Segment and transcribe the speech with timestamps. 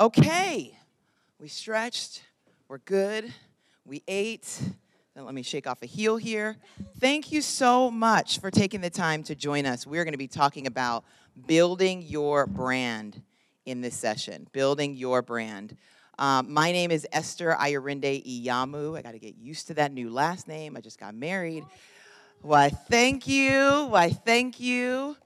[0.00, 0.74] Okay,
[1.38, 2.22] we stretched,
[2.68, 3.34] we're good,
[3.84, 4.48] we ate.
[5.14, 6.56] Then let me shake off a heel here.
[6.98, 9.86] Thank you so much for taking the time to join us.
[9.86, 11.04] We're going to be talking about
[11.46, 13.20] building your brand
[13.66, 15.76] in this session, building your brand.
[16.18, 18.96] Um, my name is Esther Ayarinde Iyamu.
[18.96, 20.78] I got to get used to that new last name.
[20.78, 21.66] I just got married.
[22.40, 23.84] Why, thank you.
[23.90, 25.18] Why, thank you.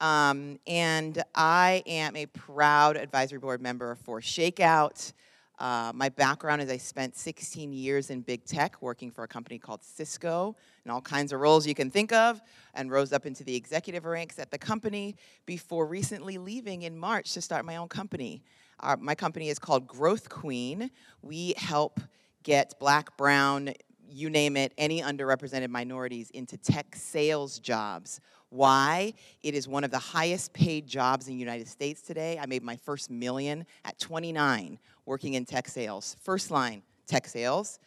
[0.00, 5.12] Um, and I am a proud advisory board member for Shakeout.
[5.58, 9.58] Uh, my background is I spent 16 years in big tech working for a company
[9.58, 12.42] called Cisco in all kinds of roles you can think of,
[12.74, 15.14] and rose up into the executive ranks at the company
[15.46, 18.42] before recently leaving in March to start my own company.
[18.80, 20.90] Uh, my company is called Growth Queen.
[21.22, 22.00] We help
[22.42, 23.72] get black, brown,
[24.10, 28.20] you name it, any underrepresented minorities into tech sales jobs
[28.54, 29.14] why?
[29.42, 32.38] It is one of the highest paid jobs in the United States today.
[32.40, 36.16] I made my first million at 29 working in tech sales.
[36.22, 37.80] First line, tech sales.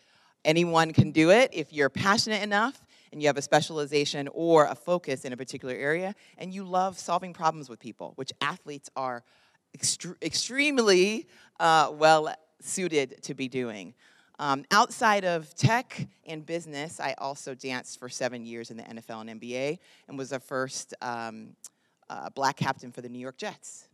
[0.43, 4.75] Anyone can do it if you're passionate enough and you have a specialization or a
[4.75, 9.23] focus in a particular area and you love solving problems with people, which athletes are
[9.77, 11.27] extre- extremely
[11.61, 13.93] uh, well suited to be doing.
[14.39, 19.27] Um, outside of tech and business, I also danced for seven years in the NFL
[19.27, 21.55] and NBA and was the first um,
[22.09, 23.87] uh, black captain for the New York Jets.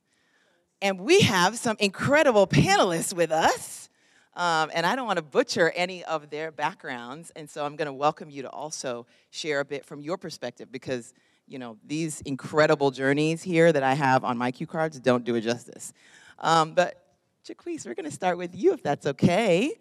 [0.81, 3.89] And we have some incredible panelists with us.
[4.35, 7.31] Um, and I don't want to butcher any of their backgrounds.
[7.37, 10.69] And so I'm going to welcome you to also share a bit from your perspective
[10.71, 11.13] because,
[11.47, 15.35] you know, these incredible journeys here that I have on my cue cards don't do
[15.35, 15.93] it justice.
[16.39, 16.99] Um, but,
[17.47, 19.77] Jaquise, we're going to start with you if that's okay.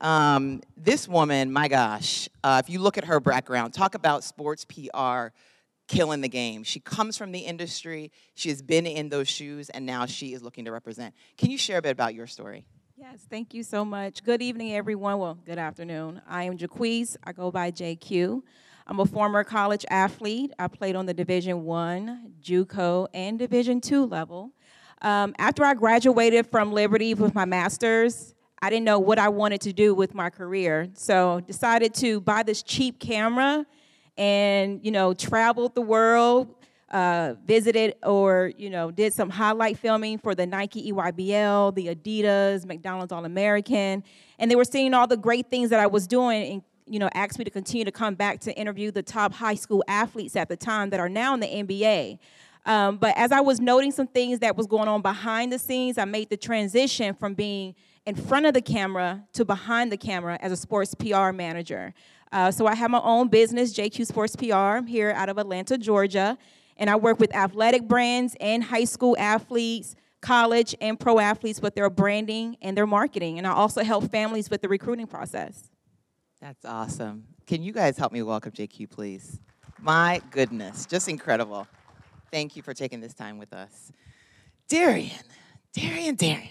[0.00, 4.64] Um, this woman, my gosh, uh, if you look at her background, talk about sports
[4.64, 5.28] PR
[5.88, 6.62] killing the game.
[6.62, 10.42] She comes from the industry, she has been in those shoes, and now she is
[10.42, 11.14] looking to represent.
[11.36, 12.64] Can you share a bit about your story?
[12.96, 14.22] Yes, thank you so much.
[14.22, 15.18] Good evening, everyone.
[15.18, 16.22] Well, good afternoon.
[16.28, 17.16] I am Jaquise.
[17.24, 18.42] I go by JQ.
[18.86, 20.52] I'm a former college athlete.
[20.58, 24.52] I played on the Division One, JUCO, and Division Two level.
[25.02, 29.62] Um, after I graduated from Liberty with my master's, I didn't know what I wanted
[29.62, 30.88] to do with my career.
[30.92, 33.64] So decided to buy this cheap camera
[34.18, 36.54] and, you know, traveled the world,
[36.90, 42.66] uh, visited or, you know, did some highlight filming for the Nike EYBL, the Adidas,
[42.66, 44.04] McDonald's All-American.
[44.38, 47.08] And they were seeing all the great things that I was doing and, you know,
[47.14, 50.50] asked me to continue to come back to interview the top high school athletes at
[50.50, 52.18] the time that are now in the NBA.
[52.66, 55.96] Um, but as I was noting some things that was going on behind the scenes,
[55.96, 57.74] I made the transition from being–
[58.06, 61.94] in front of the camera to behind the camera as a sports PR manager.
[62.32, 66.38] Uh, so I have my own business, JQ Sports PR, here out of Atlanta, Georgia,
[66.76, 71.74] and I work with athletic brands and high school athletes, college and pro athletes with
[71.74, 73.38] their branding and their marketing.
[73.38, 75.70] And I also help families with the recruiting process.
[76.40, 77.24] That's awesome.
[77.46, 79.40] Can you guys help me welcome JQ, please?
[79.80, 81.66] My goodness, just incredible.
[82.30, 83.90] Thank you for taking this time with us.
[84.68, 85.10] Darian,
[85.72, 86.48] Darian, Darian.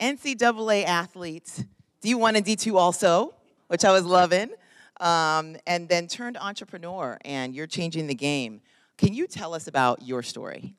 [0.00, 1.64] NCAA athletes,
[2.02, 3.34] D1 and D2 also,
[3.66, 4.50] which I was loving,
[5.00, 8.60] um, and then turned entrepreneur, and you're changing the game.
[8.96, 10.74] Can you tell us about your story?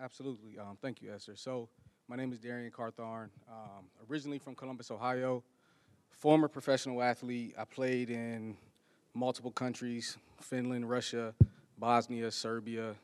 [0.00, 0.58] Absolutely.
[0.58, 1.36] Um, thank you, Esther.
[1.36, 1.68] So,
[2.08, 5.42] my name is Darian Cartharn, um, originally from Columbus, Ohio,
[6.10, 7.54] former professional athlete.
[7.58, 8.56] I played in
[9.14, 11.34] multiple countries Finland, Russia,
[11.78, 12.94] Bosnia, Serbia,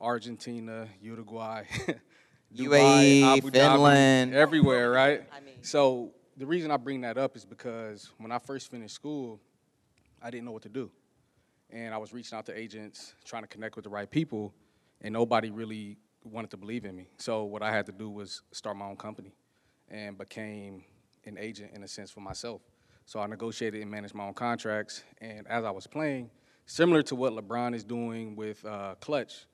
[0.00, 1.64] Argentina, Uruguay.
[2.54, 5.22] Dubai, UAE, Abu Finland, Dhabi, everywhere, right?
[5.32, 8.94] I mean, so the reason I bring that up is because when I first finished
[8.94, 9.40] school,
[10.22, 10.90] I didn't know what to do,
[11.70, 14.54] and I was reaching out to agents, trying to connect with the right people,
[15.02, 17.08] and nobody really wanted to believe in me.
[17.18, 19.32] So what I had to do was start my own company,
[19.88, 20.84] and became
[21.26, 22.62] an agent in a sense for myself.
[23.04, 26.30] So I negotiated and managed my own contracts, and as I was playing,
[26.66, 29.46] similar to what LeBron is doing with uh, Klutch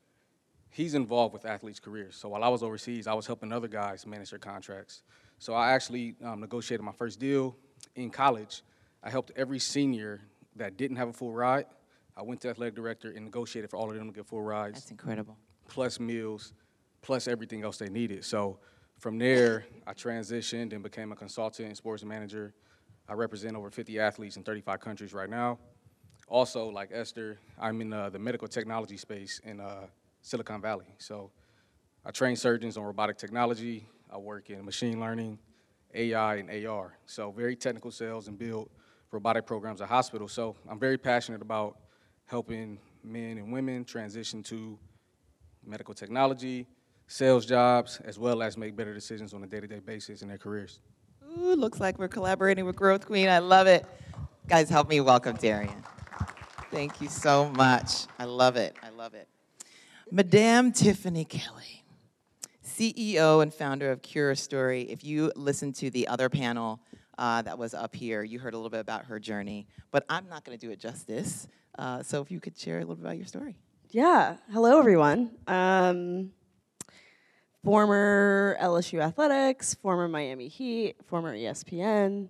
[0.75, 2.17] he's involved with athletes' careers.
[2.17, 5.03] So while I was overseas, I was helping other guys manage their contracts.
[5.39, 7.57] So I actually um, negotiated my first deal
[7.95, 8.63] in college.
[9.03, 10.21] I helped every senior
[10.57, 11.67] that didn't have a full ride.
[12.17, 14.81] I went to athletic director and negotiated for all of them to get full rides.
[14.81, 15.37] That's incredible.
[15.69, 16.53] Plus meals,
[17.03, 18.25] plus everything else they needed.
[18.25, 18.59] So
[18.99, 22.53] from there, I transitioned and became a consultant and sports manager.
[23.09, 25.59] I represent over 50 athletes in 35 countries right now.
[26.27, 29.87] Also, like Esther, I'm in uh, the medical technology space and uh,
[30.25, 30.87] Silicon Valley.
[30.97, 31.31] So
[32.05, 33.87] I train surgeons on robotic technology.
[34.11, 35.39] I work in machine learning,
[35.95, 36.97] AI, and AR.
[37.05, 38.71] So very technical sales and build
[39.11, 40.33] robotic programs at hospitals.
[40.33, 41.77] So I'm very passionate about
[42.25, 44.79] helping men and women transition to
[45.63, 46.67] medical technology,
[47.07, 50.81] sales jobs, as well as make better decisions on a day-to-day basis in their careers.
[51.37, 53.29] Ooh, looks like we're collaborating with Growth Queen.
[53.29, 53.85] I love it.
[54.49, 55.85] Guys, help me welcome Darian.
[56.71, 58.07] Thank you so much.
[58.19, 58.75] I love it.
[58.83, 59.29] I love it.
[60.11, 61.85] Madame Tiffany Kelly,
[62.65, 64.87] CEO and founder of Curastory.
[64.89, 66.81] If you listened to the other panel
[67.17, 70.29] uh, that was up here, you heard a little bit about her journey, but I'm
[70.29, 71.49] not going to do it justice.
[71.79, 73.57] Uh, so if you could share a little bit about your story.
[73.91, 74.37] Yeah.
[74.53, 75.31] Hello, everyone.
[75.47, 76.33] Um,
[77.65, 82.29] former LSU Athletics, former Miami Heat, former ESPN.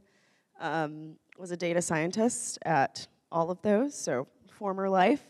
[0.60, 5.22] Um, was a data scientist at all of those, so former life.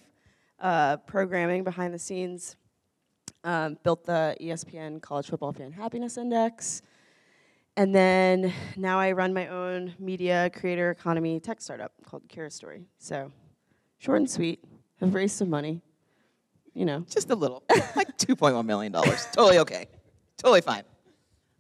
[0.61, 2.57] Uh, programming behind the scenes.
[3.43, 6.83] Um, built the ESPN College Football Fan Happiness Index.
[7.77, 12.85] And then now I run my own media creator economy tech startup called Curastory.
[12.99, 13.33] So
[13.99, 14.65] short and sweet.
[15.01, 15.83] Have raised some money.
[16.73, 17.05] You know.
[17.09, 17.63] Just a little,
[17.97, 18.93] like $2.1 million.
[18.93, 19.87] totally okay.
[20.39, 20.85] Totally fine.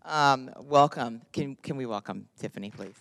[0.04, 1.22] Um, welcome.
[1.32, 2.96] Can, can we welcome Tiffany, please?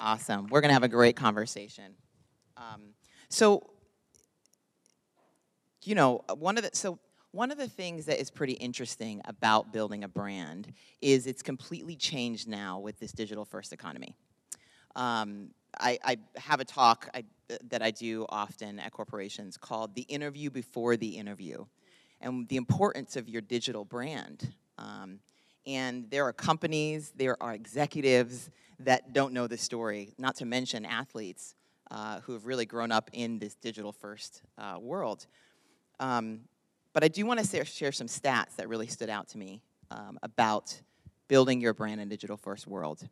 [0.00, 0.48] Awesome.
[0.48, 1.94] We're going to have a great conversation.
[2.56, 2.82] Um,
[3.28, 3.70] so,
[5.82, 6.98] you know, one of the so
[7.34, 10.72] one of the things that is pretty interesting about building a brand
[11.02, 14.14] is it's completely changed now with this digital first economy.
[14.94, 15.50] Um,
[15.80, 17.24] I, I, have a talk I,
[17.70, 21.64] that I do often at corporations called the interview before the interview,
[22.20, 24.52] and the importance of your digital brand.
[24.78, 25.18] Um,
[25.66, 30.84] and there are companies, there are executives that don't know the story, not to mention
[30.84, 31.56] athletes
[31.90, 35.26] uh, who have really grown up in this digital first uh, world.
[36.00, 36.40] Um,
[36.92, 40.18] but I do want to share some stats that really stood out to me um,
[40.22, 40.80] about
[41.28, 43.08] building your brand in digital first world.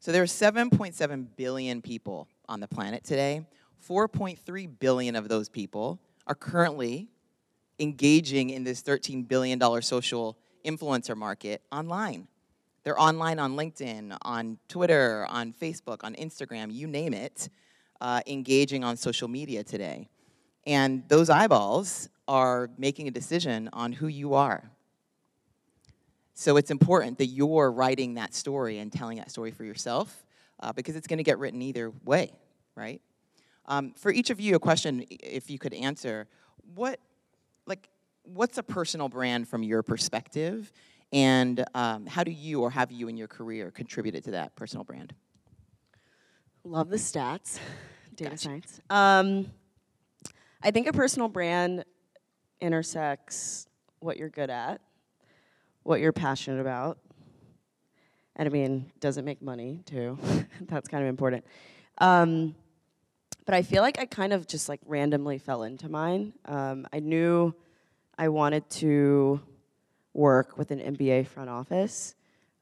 [0.00, 3.46] So there are 7.7 billion people on the planet today.
[3.88, 7.08] 4.3 billion of those people are currently
[7.78, 12.28] engaging in this $13 billion social influencer market online.
[12.84, 17.48] They're online on LinkedIn, on Twitter, on Facebook, on Instagram, you name it,
[18.02, 20.08] uh, engaging on social media today.
[20.66, 24.70] And those eyeballs are making a decision on who you are.
[26.34, 30.24] So it's important that you're writing that story and telling that story for yourself
[30.58, 32.32] uh, because it's going to get written either way,
[32.74, 33.00] right?
[33.66, 36.26] Um, for each of you, a question, if you could answer,
[36.74, 36.98] what,
[37.66, 37.88] like,
[38.24, 40.72] what's a personal brand from your perspective?
[41.12, 44.82] And um, how do you or have you in your career contributed to that personal
[44.82, 45.14] brand?
[46.64, 47.60] Love the stats,
[48.14, 48.42] data Gotcha.
[48.42, 48.80] science.
[48.90, 49.50] Um,
[50.62, 51.84] I think a personal brand
[52.60, 53.66] intersects
[54.00, 54.80] what you're good at,
[55.82, 56.98] what you're passionate about,
[58.36, 60.18] and I mean, does it make money too?
[60.62, 61.44] That's kind of important.
[61.98, 62.54] Um,
[63.44, 66.32] but I feel like I kind of just like randomly fell into mine.
[66.46, 67.54] Um, I knew
[68.16, 69.40] I wanted to
[70.14, 72.14] work with an NBA front office,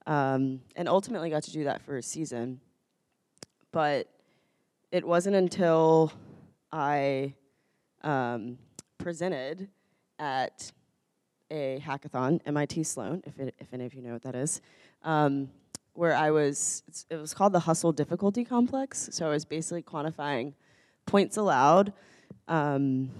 [0.07, 2.61] um, and ultimately got to do that for a season.
[3.73, 4.09] But
[4.93, 6.13] it wasn't until
[6.73, 7.35] I
[8.03, 8.59] um,
[8.99, 9.69] presented
[10.19, 10.73] at
[11.51, 14.61] a hackathon, MIT Sloan, if, it, if any of you know what that is,
[15.03, 15.51] um,
[15.95, 19.09] where I was, it was called the Hustle Difficulty Complex.
[19.13, 20.55] So I was basically quantifying
[21.07, 21.93] points allowed
[22.47, 23.11] um,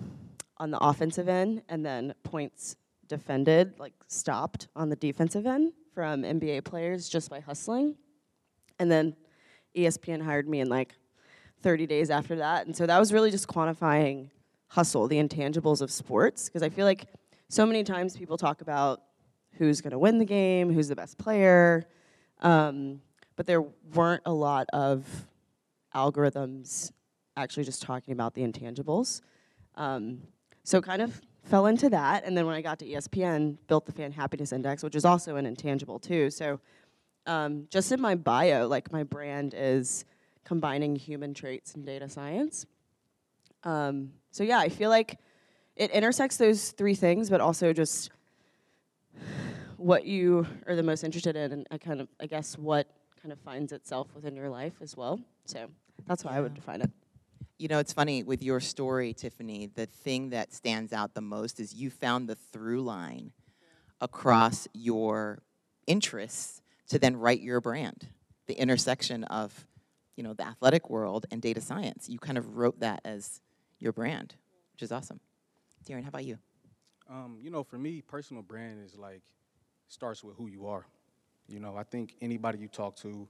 [0.59, 2.77] on the offensive end and then points
[3.09, 7.97] defended, like stopped on the defensive end from NBA players just by hustling.
[8.79, 9.17] And then
[9.77, 10.95] ESPN hired me in like
[11.63, 12.67] 30 days after that.
[12.67, 14.31] And so that was really just quantifying
[14.69, 16.49] hustle, the intangibles of sports.
[16.49, 17.07] Because I feel like
[17.49, 19.03] so many times people talk about
[19.55, 21.87] who's going to win the game, who's the best player,
[22.41, 23.01] um,
[23.37, 23.63] but there
[23.95, 25.07] weren't a lot of
[25.95, 26.93] algorithms
[27.37, 29.21] actually just talking about the intangibles.
[29.75, 30.21] Um,
[30.63, 33.93] so kind of fell into that, and then when I got to ESPN, built the
[33.93, 36.31] Fan Happiness Index, which is also an intangible too.
[36.31, 36.61] So
[37.27, 40.05] um, just in my bio, like my brand is
[40.45, 42.67] combining human traits and data science.
[43.65, 45.19] Um, so yeah, I feel like
[45.77, 48.11] it intersects those three things, but also just
[49.77, 52.87] what you are the most interested in, and I kind of, I guess, what
[53.23, 55.21] kind of finds itself within your life as well.
[55.47, 55.69] So
[56.07, 56.91] that's how I would define it.
[57.59, 61.61] You know, it's funny with your story, Tiffany, the thing that stands out the most
[61.61, 63.33] is you found the through line
[64.01, 65.43] across your
[65.87, 68.09] interests to then write your brand,
[68.47, 69.67] the intersection of,
[70.21, 72.07] you know, the athletic world and data science.
[72.07, 73.41] You kind of wrote that as
[73.79, 74.35] your brand,
[74.75, 75.19] which is awesome.
[75.87, 76.37] Darian, how about you?
[77.09, 79.23] Um, you know, for me, personal brand is like
[79.89, 80.85] starts with who you are.
[81.49, 83.27] You know, I think anybody you talk to,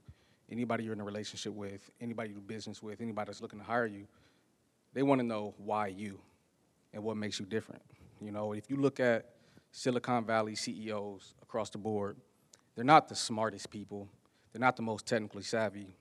[0.51, 3.65] anybody you're in a relationship with, anybody you do business with, anybody that's looking to
[3.65, 4.05] hire you,
[4.93, 6.19] they want to know why you
[6.91, 7.83] and what makes you different.
[8.19, 9.29] You know, if you look at
[9.71, 12.17] Silicon Valley CEOs across the board,
[12.75, 14.09] they're not the smartest people,
[14.51, 15.95] they're not the most technically savvy,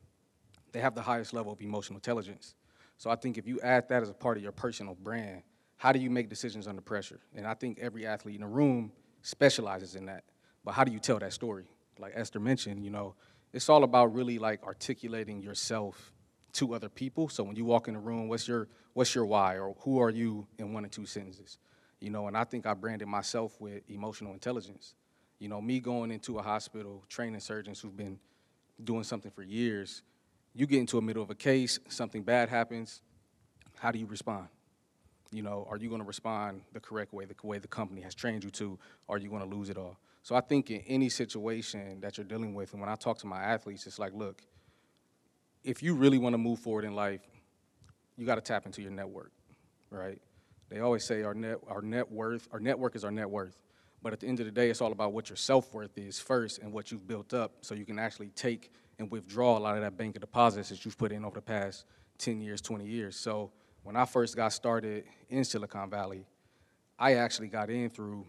[0.73, 2.55] they have the highest level of emotional intelligence.
[2.99, 5.43] So I think if you add that as a part of your personal brand,
[5.77, 7.21] how do you make decisions under pressure?
[7.35, 10.25] And I think every athlete in the room specializes in that.
[10.65, 11.65] But how do you tell that story?
[11.99, 13.15] Like Esther mentioned, you know,
[13.53, 16.13] it's all about really like articulating yourself
[16.53, 17.29] to other people.
[17.29, 20.11] So when you walk in the room, what's your what's your why or who are
[20.11, 21.59] you in one or two sentences?
[22.01, 24.95] You know, and I think I branded myself with emotional intelligence.
[25.39, 28.19] You know, me going into a hospital, training surgeons who've been
[28.83, 30.03] doing something for years,
[30.55, 33.03] you get into the middle of a case, something bad happens,
[33.79, 34.49] how do you respond?
[35.33, 38.15] You know, are you going to respond the correct way, the way the company has
[38.15, 39.97] trained you to, or are you going to lose it all?
[40.23, 43.27] So I think in any situation that you're dealing with, and when I talk to
[43.27, 44.43] my athletes, it's like, look,
[45.65, 47.21] if you really want to move forward in life,
[48.17, 49.33] you got to tap into your network,
[49.91, 50.21] right?
[50.69, 53.63] They always say our net, our net worth, our network is our net worth.
[54.03, 56.19] But at the end of the day, it's all about what your self worth is
[56.19, 59.77] first and what you've built up so you can actually take and withdraw a lot
[59.77, 61.87] of that bank of deposits that you've put in over the past
[62.19, 63.17] 10 years, 20 years.
[63.17, 63.51] So
[63.83, 66.27] when I first got started in Silicon Valley,
[66.99, 68.27] I actually got in through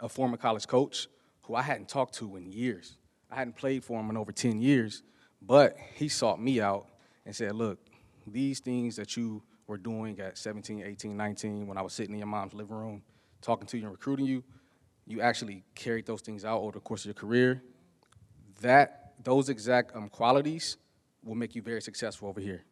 [0.00, 1.08] a former college coach
[1.42, 2.96] who I hadn't talked to in years.
[3.30, 5.02] I hadn't played for him in over 10 years,
[5.42, 6.86] but he sought me out
[7.26, 7.78] and said, Look,
[8.26, 12.18] these things that you were doing at 17, 18, 19, when I was sitting in
[12.18, 13.02] your mom's living room
[13.40, 14.44] talking to you and recruiting you,
[15.06, 17.62] you actually carried those things out over the course of your career.
[18.60, 20.76] That, those exact um, qualities
[21.24, 22.64] will make you very successful over here.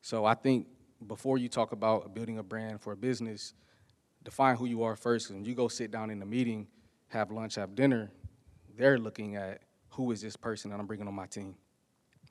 [0.00, 0.66] So I think
[1.06, 3.54] before you talk about building a brand for a business,
[4.22, 5.30] define who you are first.
[5.30, 6.66] When you go sit down in a meeting,
[7.08, 8.10] have lunch, have dinner,
[8.76, 11.54] they're looking at who is this person that I'm bringing on my team.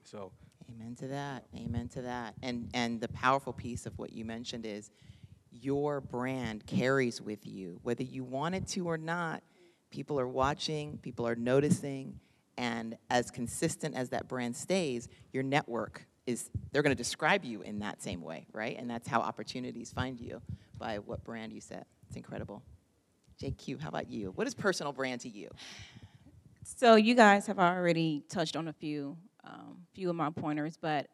[0.03, 0.31] So.
[0.69, 1.45] Amen to that.
[1.55, 2.33] Amen to that.
[2.41, 4.89] And and the powerful piece of what you mentioned is
[5.51, 9.43] your brand carries with you, whether you want it to or not.
[9.89, 10.97] People are watching.
[10.99, 12.19] People are noticing.
[12.57, 17.61] And as consistent as that brand stays, your network is they're going to describe you
[17.61, 18.77] in that same way, right?
[18.77, 20.41] And that's how opportunities find you
[20.77, 21.87] by what brand you set.
[22.07, 22.61] It's incredible.
[23.41, 24.31] JQ, how about you?
[24.35, 25.49] What is personal brand to you?
[26.63, 31.07] So you guys have already touched on a few, um, few of my pointers, but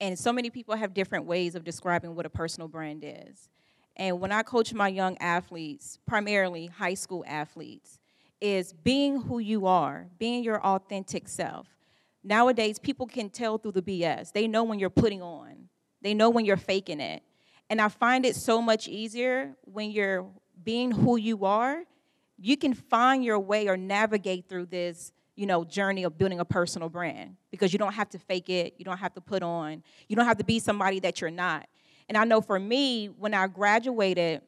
[0.00, 3.48] and so many people have different ways of describing what a personal brand is.
[3.96, 7.98] And when I coach my young athletes, primarily high school athletes,
[8.46, 11.66] is being who you are, being your authentic self.
[12.22, 14.32] Nowadays, people can tell through the BS.
[14.32, 15.68] They know when you're putting on.
[16.00, 17.24] They know when you're faking it.
[17.68, 20.26] And I find it so much easier when you're
[20.62, 21.82] being who you are,
[22.38, 26.44] you can find your way or navigate through this, you know, journey of building a
[26.44, 29.82] personal brand because you don't have to fake it, you don't have to put on,
[30.08, 31.66] you don't have to be somebody that you're not.
[32.08, 34.42] And I know for me, when I graduated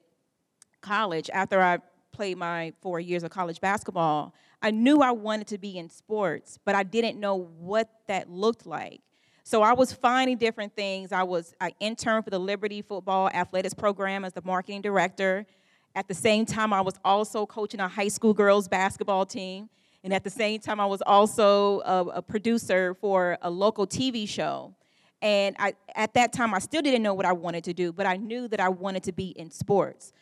[0.80, 1.78] college after I
[2.18, 6.58] played my four years of college basketball, I knew I wanted to be in sports,
[6.64, 9.02] but I didn't know what that looked like.
[9.44, 11.12] So I was finding different things.
[11.12, 15.46] I was I interned for the Liberty Football Athletics Program as the marketing director.
[15.94, 19.68] At the same time, I was also coaching a high school girls basketball team.
[20.02, 24.28] And at the same time, I was also a, a producer for a local TV
[24.28, 24.74] show.
[25.22, 28.06] And I, at that time, I still didn't know what I wanted to do, but
[28.06, 30.12] I knew that I wanted to be in sports.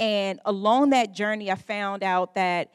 [0.00, 2.70] And along that journey, I found out that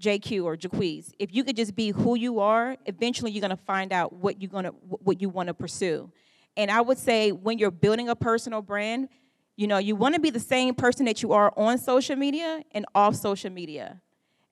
[0.00, 3.92] JQ or Jaquez, if you could just be who you are, eventually you're gonna find
[3.92, 6.10] out what you're gonna what you want to pursue.
[6.56, 9.08] And I would say when you're building a personal brand,
[9.56, 12.62] you know, you want to be the same person that you are on social media
[12.72, 14.00] and off social media.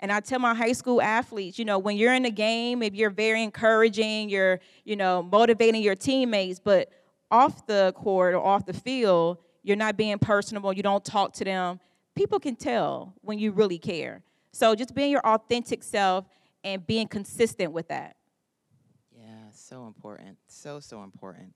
[0.01, 2.95] And I tell my high school athletes, you know, when you're in the game, if
[2.95, 6.91] you're very encouraging, you're, you know, motivating your teammates, but
[7.31, 11.45] off the court or off the field, you're not being personable, you don't talk to
[11.45, 11.81] them,
[12.15, 14.23] people can tell when you really care.
[14.53, 16.27] So just being your authentic self
[16.63, 18.17] and being consistent with that.
[19.17, 20.39] Yeah, so important.
[20.47, 21.55] So, so important.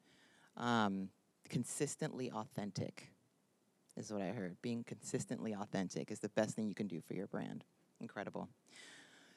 [0.56, 1.08] Um,
[1.48, 3.08] consistently authentic
[3.96, 4.56] is what I heard.
[4.62, 7.64] Being consistently authentic is the best thing you can do for your brand.
[8.00, 8.48] Incredible.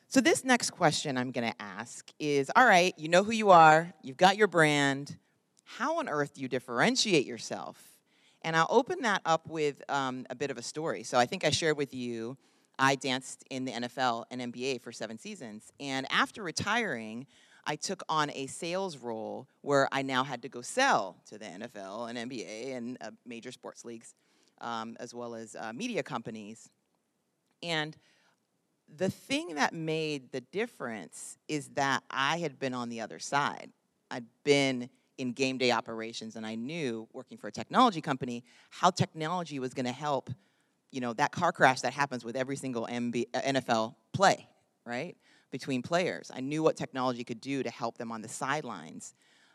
[0.07, 3.49] So, this next question I'm going to ask is all right, you know who you
[3.51, 5.17] are, you've got your brand.
[5.63, 7.90] How on earth do you differentiate yourself?
[8.43, 11.03] And I'll open that up with um, a bit of a story.
[11.03, 12.37] So, I think I shared with you
[12.81, 15.71] I danced in the NFL and NBA for seven seasons.
[15.79, 17.27] And after retiring,
[17.67, 21.45] I took on a sales role where I now had to go sell to the
[21.45, 24.15] NFL and NBA and uh, major sports leagues,
[24.61, 26.71] um, as well as uh, media companies.
[27.61, 27.95] And
[28.97, 33.71] the thing that made the difference is that I had been on the other side.
[34.09, 34.89] I'd been
[35.21, 39.73] in game day operations, and I knew working for a technology company how technology was
[39.73, 40.29] going to help
[40.91, 44.47] you know, that car crash that happens with every single MB, uh, NFL play,
[44.85, 45.15] right?
[45.49, 46.29] Between players.
[46.33, 49.13] I knew what technology could do to help them on the sidelines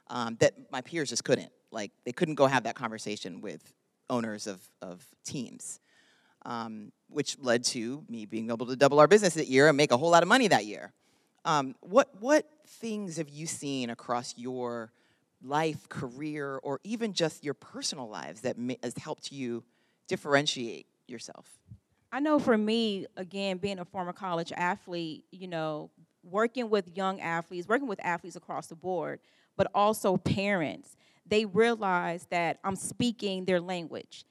[0.09, 1.53] um, that my peers just couldn't.
[1.71, 3.73] Like, they couldn't go have that conversation with
[4.09, 5.81] owners of, of teams,
[6.47, 9.93] um, which led to me being able to double our business that year and make
[9.93, 10.93] a whole lot of money that year.
[11.45, 14.91] Um, what, what things have you seen across your
[15.43, 19.65] life, career, or even just your personal lives that has helped you
[20.09, 21.59] differentiate yourself?
[22.13, 25.91] I know for me, again, being a former college athlete, you know,
[26.23, 29.21] working with young athletes, working with athletes across the board,
[29.57, 34.25] but also parents, they realize that I'm speaking their language.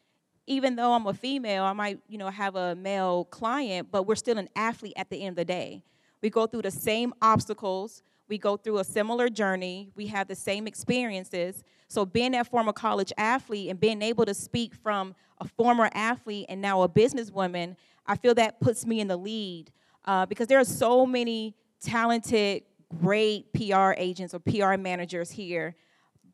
[0.47, 4.15] Even though I'm a female, I might, you know, have a male client, but we're
[4.15, 5.83] still an athlete at the end of the day.
[6.21, 10.36] We go through the same obstacles, we go through a similar journey, we have the
[10.36, 11.63] same experiences.
[11.88, 16.48] So being that former college athlete and being able to speak from a former athlete
[16.50, 17.75] and now a businesswoman,
[18.08, 19.72] I feel that puts me in the lead
[20.05, 22.63] uh, because there are so many talented,
[23.01, 25.75] great PR agents or PR managers here.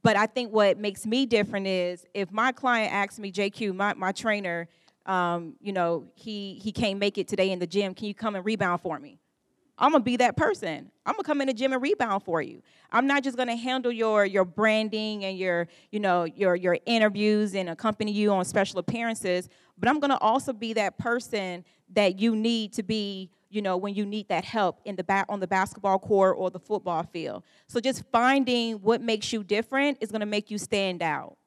[0.03, 3.93] But I think what makes me different is if my client asks me, JQ, my,
[3.93, 4.67] my trainer,
[5.05, 8.35] um, you know, he, he can't make it today in the gym, can you come
[8.35, 9.20] and rebound for me?
[9.81, 10.91] I'm gonna be that person.
[11.07, 12.61] I'm gonna come in the gym and rebound for you.
[12.91, 17.55] I'm not just gonna handle your your branding and your you know your your interviews
[17.55, 22.35] and accompany you on special appearances, but I'm gonna also be that person that you
[22.35, 25.47] need to be you know when you need that help in the back on the
[25.47, 27.43] basketball court or the football field.
[27.67, 31.37] So just finding what makes you different is gonna make you stand out.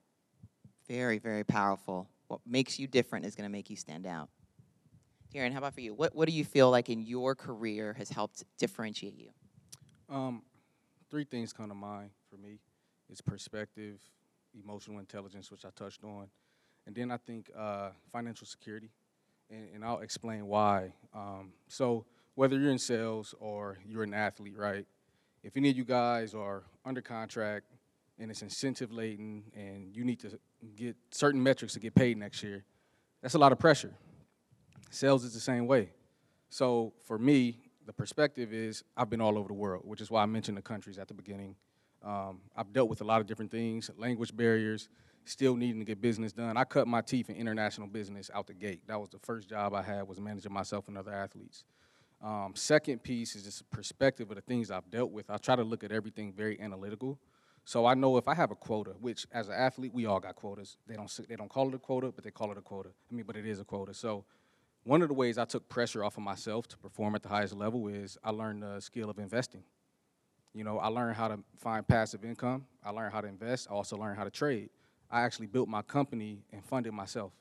[0.89, 2.09] Very, very powerful.
[2.27, 4.29] What makes you different is to make you stand out.
[5.35, 5.93] Darian, how about for you?
[5.93, 9.31] What, what do you feel like in your career has helped differentiate you?
[10.09, 10.43] Um,
[11.11, 12.61] three things come to mind for me.
[13.11, 13.99] It's perspective,
[14.55, 16.29] emotional intelligence, which I touched on,
[16.87, 18.91] and then I think uh, financial security,
[19.51, 20.93] and, and, I'll explain why.
[21.13, 22.05] Um, so
[22.37, 24.87] whether you're in sales or you're an athlete, right?
[25.43, 27.67] If any of you guys are under contract
[28.21, 30.39] and it's incentive laden and you need to
[30.77, 32.65] get certain metrics to get paid next year,
[33.21, 33.95] that's a lot of pressure.
[34.95, 35.91] Sales is the same way.
[36.51, 40.23] So for me, the perspective is I've been all over the world, which is why
[40.23, 41.57] I mentioned the countries at the beginning.
[42.03, 44.89] Um, I've dealt with a lot of different things, language barriers,
[45.25, 46.57] still needing to get business done.
[46.57, 48.83] I cut my teeth in international business out the gate.
[48.87, 51.65] That was the first job I had was managing myself and other athletes.
[52.23, 55.29] Um, second piece is just perspective of the things I've dealt with.
[55.29, 57.19] I try to look at everything very analytical.
[57.65, 60.37] So I know if I have a quota, which as an athlete we all got
[60.37, 60.77] quotas.
[60.87, 62.91] They don't they don't call it a quota, but they call it a quota.
[63.11, 63.93] I mean, but it is a quota.
[63.93, 64.25] So
[64.85, 67.55] one of the ways I took pressure off of myself to perform at the highest
[67.55, 69.65] level is I learned the skill of investing.
[70.53, 72.67] You know, I learned how to find passive income.
[72.85, 73.67] I learned how to invest.
[73.71, 74.69] I also learned how to trade.
[75.11, 77.33] I actually built my company and funded myself.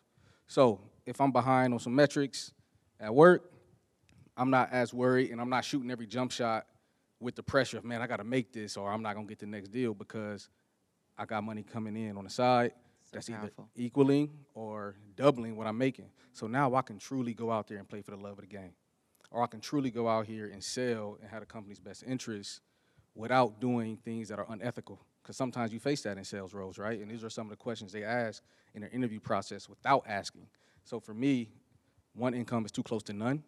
[0.47, 2.53] So if I'm behind on some metrics
[2.99, 3.51] at work,
[4.37, 6.65] I'm not as worried and I'm not shooting every jump shot
[7.19, 9.31] with the pressure of, man, I got to make this or I'm not going to
[9.31, 10.49] get the next deal because
[11.17, 12.71] I got money coming in on the side
[13.13, 16.09] that's either equaling or doubling what I'm making.
[16.33, 18.47] So now I can truly go out there and play for the love of the
[18.47, 18.73] game.
[19.31, 22.61] Or I can truly go out here and sell and have the company's best interests
[23.15, 24.99] without doing things that are unethical.
[25.21, 26.99] Because sometimes you face that in sales roles, right?
[26.99, 28.43] And these are some of the questions they ask
[28.75, 30.47] in their interview process without asking.
[30.83, 31.49] So for me,
[32.13, 33.43] one income is too close to none.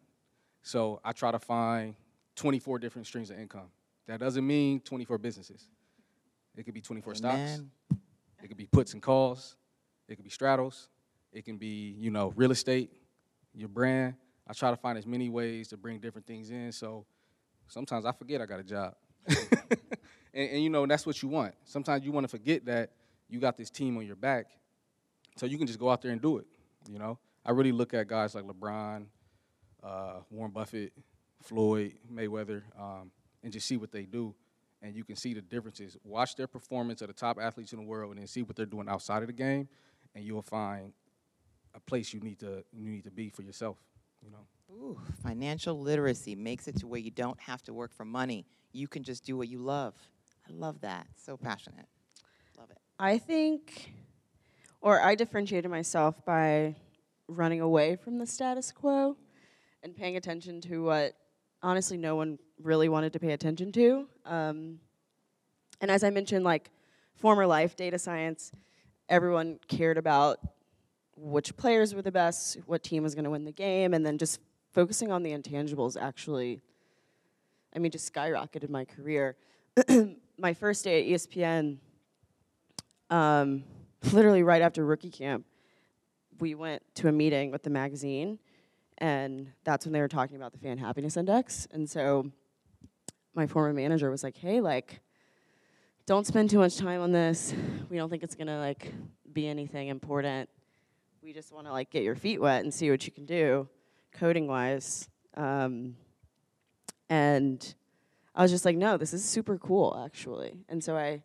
[0.63, 1.95] So I try to find
[2.36, 3.69] 24 different streams of income.
[4.08, 5.67] That doesn't mean 24 businesses.
[6.56, 7.62] It could be 24 stocks.
[8.45, 9.55] It could be puts and calls.
[10.08, 10.88] It could be straddles.
[11.34, 12.91] It can be, you know, real estate,
[13.55, 14.13] your brand.
[14.47, 16.71] I try to find as many ways to bring different things in.
[16.71, 17.08] So
[17.67, 18.93] sometimes I forget I got a job.
[19.27, 19.39] and,
[20.31, 21.55] and, you know, that's what you want.
[21.63, 22.91] Sometimes you want to forget that
[23.27, 24.45] you got this team on your back
[25.38, 26.45] so you can just go out there and do it,
[26.88, 27.17] you know?
[27.43, 29.08] I really look at guys like LeBron,
[29.84, 30.93] uh, Warren Buffett,
[31.41, 33.10] Floyd, Mayweather, um,
[33.41, 34.36] and just see what they do
[34.81, 35.97] and you can see the differences.
[36.03, 38.65] Watch their performance of the top athletes in the world, and then see what they're
[38.65, 39.67] doing outside of the game,
[40.13, 40.93] and you'll find
[41.73, 43.77] a place you need to you need to be for yourself.
[44.23, 44.45] You know.
[44.71, 48.45] Ooh, financial literacy makes it to where you don't have to work for money.
[48.73, 49.95] You can just do what you love.
[50.49, 51.07] I love that.
[51.15, 51.85] So passionate.
[52.57, 52.77] Love it.
[52.99, 53.93] I think,
[54.81, 56.75] or I differentiated myself by
[57.27, 59.17] running away from the status quo
[59.83, 61.13] and paying attention to what
[61.61, 64.07] honestly no one really wanted to pay attention to.
[64.25, 64.79] Um,
[65.81, 66.69] and as I mentioned, like
[67.15, 68.51] former life, data science,
[69.09, 70.39] everyone cared about
[71.17, 74.17] which players were the best, what team was going to win the game, and then
[74.17, 74.39] just
[74.73, 76.61] focusing on the intangibles actually,
[77.73, 79.35] I mean, just skyrocketed my career.
[80.37, 81.77] my first day at ESPN,
[83.09, 83.63] um,
[84.11, 85.45] literally right after rookie camp,
[86.39, 88.39] we went to a meeting with the magazine,
[88.97, 91.67] and that's when they were talking about the fan happiness index.
[91.71, 92.31] And so
[93.36, 95.02] my former manager was like, "Hey, like,
[96.06, 97.54] don't spend too much time on this.
[97.89, 98.91] We don't think it's gonna like
[99.32, 100.50] be anything important.
[101.21, 103.67] We just want to like get your feet wet and see what you can do,
[104.13, 105.98] coding wise." Um,
[107.10, 107.76] and
[108.34, 111.21] I was just like, "No, this is super cool, actually." And so I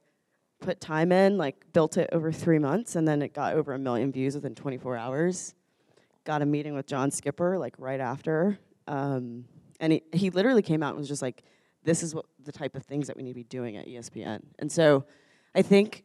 [0.61, 3.79] put time in, like built it over three months, and then it got over a
[3.79, 5.55] million views within 24 hours.
[6.25, 9.45] Got a meeting with John Skipper like right after, um,
[9.81, 11.43] and he, he literally came out and was just like,
[11.85, 14.43] "This is what the type of things that we need to be doing at ESPN."
[14.59, 15.05] And so,
[15.55, 16.05] I think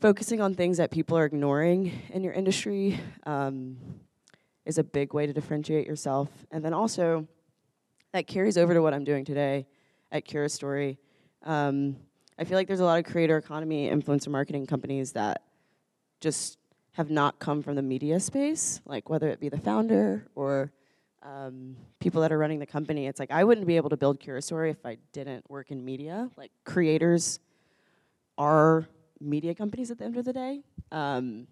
[0.00, 3.76] focusing on things that people are ignoring in your industry um,
[4.66, 7.26] is a big way to differentiate yourself, and then also
[8.12, 9.66] that carries over to what I'm doing today
[10.12, 10.98] at Curastory.
[11.42, 11.96] Um,
[12.38, 15.42] I feel like there's a lot of creator economy, influencer marketing companies that
[16.20, 16.58] just
[16.92, 20.72] have not come from the media space, like whether it be the founder or
[21.24, 23.06] um, people that are running the company.
[23.06, 26.30] It's like I wouldn't be able to build Cura if I didn't work in media.
[26.36, 27.40] Like creators
[28.36, 28.86] are
[29.20, 30.62] media companies at the end of the day.
[30.92, 31.46] Um,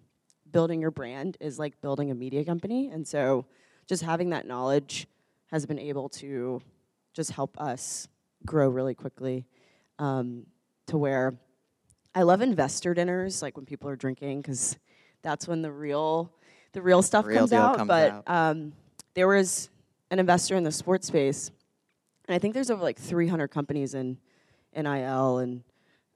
[0.51, 3.45] building your brand is like building a media company, and so
[3.87, 5.07] just having that knowledge
[5.51, 6.61] has been able to
[7.13, 8.07] just help us
[8.45, 9.45] grow really quickly.
[9.99, 10.45] Um,
[10.87, 11.35] to where
[12.13, 14.77] I love investor dinners, like when people are drinking, because
[15.21, 16.31] that's when the real
[16.73, 17.77] the real stuff Real comes out.
[17.77, 18.23] comes but out.
[18.27, 18.73] Um,
[19.13, 19.69] there was
[20.11, 21.51] an investor in the sports space,
[22.27, 24.17] and I think there's over like 300 companies in
[24.75, 25.63] NIL and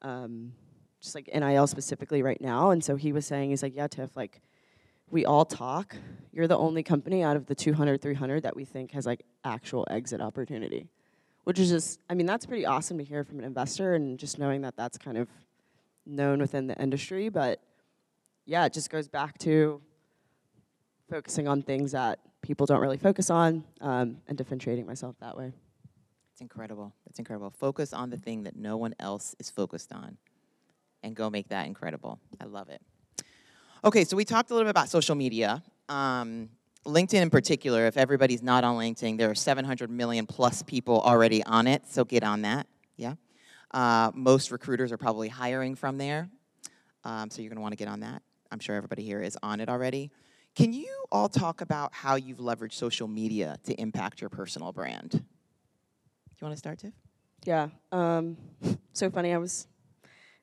[0.02, 0.54] um,
[1.02, 2.72] just like NIL specifically right now.
[2.72, 4.42] And so he was saying, he's like, yeah, Tiff, like
[5.10, 5.96] we all talk.
[6.32, 9.86] You're the only company out of the 200, 300 that we think has like actual
[9.90, 10.90] exit opportunity
[11.48, 14.38] which is just, I mean, that's pretty awesome to hear from an investor and just
[14.38, 15.30] knowing that that's kind of
[16.06, 17.30] known within the industry.
[17.30, 17.62] But
[18.46, 19.80] yeah, it just goes back to
[21.10, 25.52] focusing on things that people don't really focus on um, and differentiating myself that way.
[26.32, 26.94] It's incredible.
[27.08, 27.50] It's incredible.
[27.50, 30.18] Focus on the thing that no one else is focused on
[31.04, 32.20] and go make that incredible.
[32.40, 32.82] I love it.
[33.84, 35.62] Okay, so we talked a little bit about social media.
[35.90, 36.50] Um,
[36.86, 41.44] LinkedIn in particular, if everybody's not on LinkedIn, there are 700 million plus people already
[41.44, 42.66] on it, so get on that.
[42.96, 43.16] Yeah.
[43.72, 46.30] Uh, most recruiters are probably hiring from there,
[47.04, 48.22] um, so you're going to want to get on that.
[48.52, 50.12] I'm sure everybody here is on it already.
[50.58, 55.12] Can you all talk about how you've leveraged social media to impact your personal brand?
[55.12, 55.26] Do you
[56.42, 56.94] want to start, Tiff?
[57.46, 57.68] Yeah.
[57.92, 58.38] Um,
[58.92, 59.36] so funny.
[59.36, 59.68] I was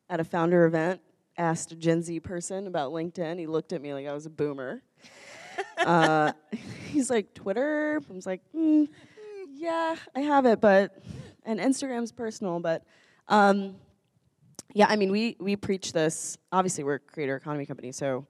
[0.09, 1.00] at a founder event,
[1.37, 3.40] asked a Gen Z person about LinkedIn.
[3.40, 4.85] He looked at me like I was a boomer.
[5.85, 6.31] uh,
[6.92, 8.00] he's like, Twitter?
[8.09, 8.87] I was like, mm,
[9.53, 11.03] yeah, I have it, but,
[11.44, 12.85] and Instagram's personal, but,
[13.27, 13.74] um,
[14.74, 16.38] yeah, I mean, we, we preach this.
[16.53, 18.29] Obviously, we're a creator economy company, so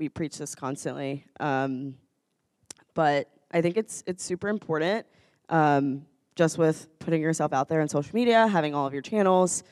[0.00, 1.24] we preach this constantly.
[1.38, 1.94] Um,
[2.94, 5.06] but I think it's it's super important,
[5.50, 9.62] um, just with putting yourself out there on social media, having all of your channels.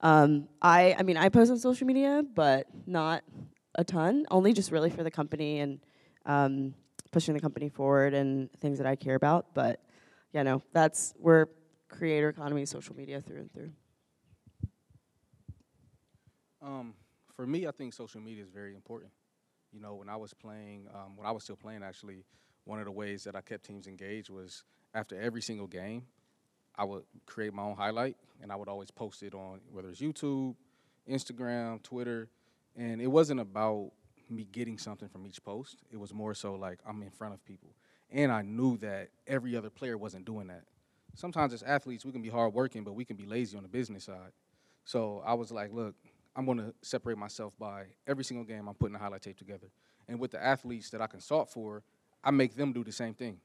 [0.00, 3.22] Um, I I mean, I post on social media, but not
[3.76, 4.26] a ton.
[4.30, 5.78] Only just really for the company and
[6.26, 6.74] um,
[7.12, 9.54] pushing the company forward and things that I care about.
[9.54, 9.80] But
[10.32, 11.46] yeah, no, that's we're
[11.88, 13.70] creator economy, social media through and through.
[16.62, 16.94] Um,
[17.36, 19.10] for me, I think social media is very important.
[19.74, 22.24] You know, when I was playing, um, when I was still playing, actually,
[22.64, 24.62] one of the ways that I kept teams engaged was
[24.94, 26.04] after every single game,
[26.76, 30.00] I would create my own highlight, and I would always post it on whether it's
[30.00, 30.54] YouTube,
[31.10, 32.28] Instagram, Twitter,
[32.76, 33.90] and it wasn't about
[34.30, 35.82] me getting something from each post.
[35.90, 37.70] It was more so like I'm in front of people,
[38.10, 40.62] and I knew that every other player wasn't doing that.
[41.16, 44.04] Sometimes as athletes, we can be hardworking, but we can be lazy on the business
[44.04, 44.32] side.
[44.84, 45.94] So I was like, look,
[46.36, 49.68] I'm going to separate myself by every single game I'm putting a highlight tape together.
[50.08, 51.82] And with the athletes that I consult for,
[52.22, 53.38] I make them do the same thing.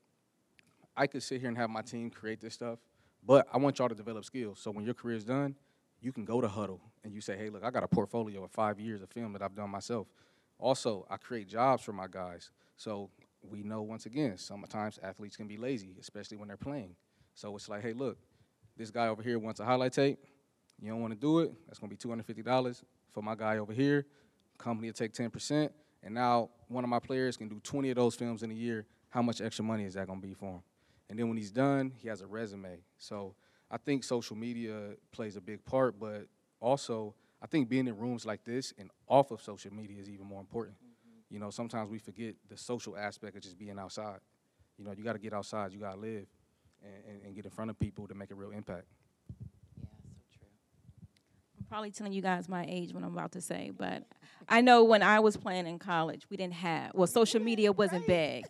[0.96, 2.80] I could sit here and have my team create this stuff,
[3.26, 4.60] but I want y'all to develop skills.
[4.60, 5.56] So when your career is done,
[6.02, 8.52] you can go to Hudl and you say, hey, look, I got a portfolio of
[8.52, 10.08] five years of film that I've done myself.
[10.58, 12.52] Also, I create jobs for my guys.
[12.76, 13.10] So
[13.50, 16.96] we know, once again, sometimes athletes can be lazy, especially when they're playing.
[17.34, 18.18] So it's like, hey, look,
[18.76, 20.20] this guy over here wants a highlight tape.
[20.82, 21.52] You don't want to do it.
[21.68, 24.06] That's going to be $250 for my guy over here.
[24.58, 25.70] Company will take 10%.
[26.04, 28.86] And now one of my players can do 20 of those films in a year.
[29.10, 30.62] How much extra money is that going to be for him?
[31.10, 32.78] And then when he's done, he has a resume.
[32.98, 33.36] So
[33.70, 36.28] I think social media plays a big part, but
[36.60, 40.26] also I think being in rooms like this and off of social media is even
[40.26, 40.76] more important.
[40.78, 41.34] Mm-hmm.
[41.34, 44.20] You know, sometimes we forget the social aspect of just being outside.
[44.78, 46.28] You know, you got to get outside, you got to live
[46.84, 48.86] and, and, and get in front of people to make a real impact.
[51.70, 51.76] Yeah, so true.
[51.76, 54.04] probably telling you guys my age when I'm about to say, but
[54.48, 58.08] I know when I was playing in college, we didn't have, well, social media wasn't
[58.08, 58.46] big.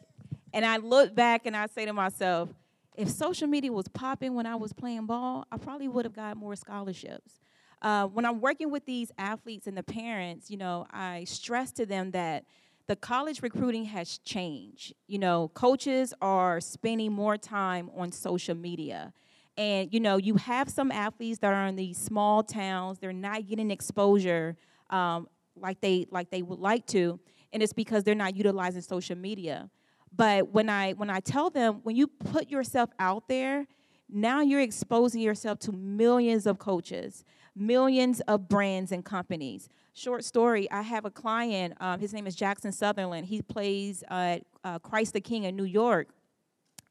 [0.54, 2.50] And I look back and I say to myself,
[2.96, 6.38] if social media was popping when I was playing ball, I probably would have got
[6.38, 7.40] more scholarships.
[7.82, 11.86] Uh, when I'm working with these athletes and the parents, you know, I stress to
[11.86, 12.46] them that
[12.88, 14.94] the college recruiting has changed.
[15.08, 19.14] You know, coaches are spending more time on social media.
[19.60, 23.46] And, you know, you have some athletes that are in these small towns, they're not
[23.46, 24.56] getting exposure
[24.90, 27.20] um, like, they, like they would like to,
[27.52, 29.70] and it's because they're not utilizing social media.
[30.16, 33.68] But when I, when I tell them, when you put yourself out there,
[34.08, 39.68] now you're exposing yourself to millions of coaches, millions of brands and companies.
[39.94, 43.28] Short story I have a client, um, his name is Jackson Sutherland.
[43.28, 46.08] He plays at uh, Christ the King in New York.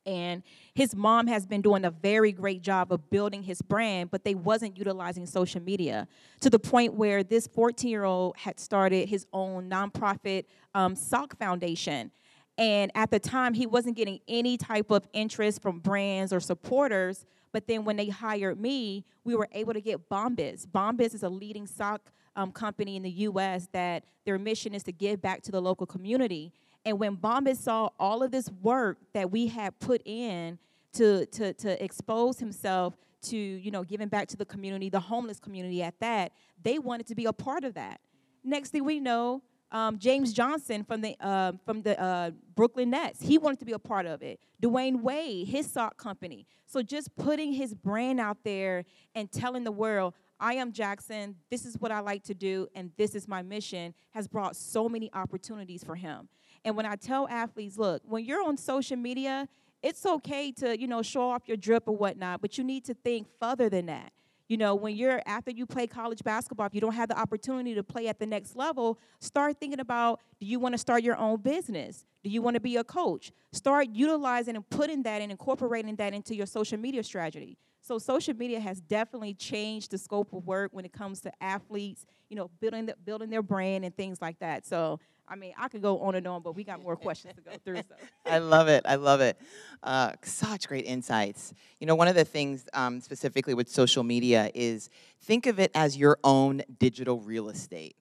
[0.07, 0.43] And
[0.75, 4.35] his mom has been doing a very great job of building his brand, but they
[4.35, 6.09] wasn't utilizing social media
[6.41, 11.39] to the point where this 14 year old had started his own nonprofit um, sock
[11.39, 12.11] foundation
[12.59, 17.25] and at the time, he wasn't getting any type of interest from brands or supporters.
[17.53, 20.67] But then when they hired me, we were able to get Bombas.
[20.67, 24.93] Bombas is a leading sock um, company in the US that their mission is to
[24.93, 26.53] give back to the local community.
[26.89, 30.59] And when Bombas saw all of this work that we had put in
[30.95, 35.39] to, to, to expose himself to, you know, giving back to the community, the homeless
[35.39, 38.01] community at that, they wanted to be a part of that.
[38.43, 43.21] Next thing we know, um, James Johnson from the uh, from the uh, Brooklyn Nets.
[43.21, 44.41] He wanted to be a part of it.
[44.63, 46.47] Dwyane Wade, his sock company.
[46.65, 51.37] So just putting his brand out there and telling the world, I am Jackson.
[51.51, 53.93] This is what I like to do, and this is my mission.
[54.13, 56.31] Has brought so many opportunities for him.
[56.69, 59.49] And when I tell athletes, look, when you're on social media,
[59.83, 62.95] it's okay to you know show off your drip or whatnot, but you need to
[62.95, 64.13] think further than that.
[64.49, 67.75] You know, when you're after you play college basketball, if you don't have the opportunity
[67.75, 71.17] to play at the next level, start thinking about do you want to start your
[71.17, 72.05] own business?
[72.23, 73.33] Do you want to be a coach?
[73.53, 77.57] Start utilizing and putting that and incorporating that into your social media strategy.
[77.81, 82.05] So social media has definitely changed the scope of work when it comes to athletes,
[82.29, 84.67] you know, building the, building their brand and things like that.
[84.67, 87.43] So I mean, I could go on and on, but we got more questions to
[87.43, 87.83] go through.
[87.89, 87.95] So.
[88.27, 88.85] I love it.
[88.87, 89.39] I love it.
[89.83, 91.53] Uh, such great insights.
[91.81, 94.91] You know, one of the things um, specifically with social media is
[95.23, 97.97] think of it as your own digital real estate.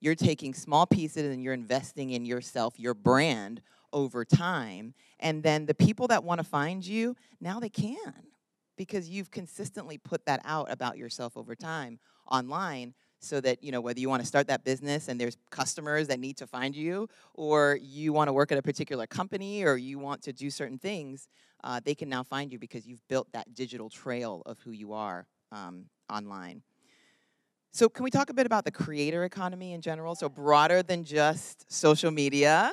[0.00, 3.60] You're taking small pieces and you're investing in yourself, your brand
[3.92, 4.94] over time.
[5.18, 8.14] And then the people that want to find you, now they can
[8.76, 11.98] because you've consistently put that out about yourself over time
[12.30, 16.08] online so that you know whether you want to start that business and there's customers
[16.08, 19.76] that need to find you or you want to work at a particular company or
[19.76, 21.28] you want to do certain things
[21.62, 24.92] uh, they can now find you because you've built that digital trail of who you
[24.92, 26.62] are um, online.
[27.72, 30.14] So can we talk a bit about the creator economy in general?
[30.14, 32.72] So broader than just social media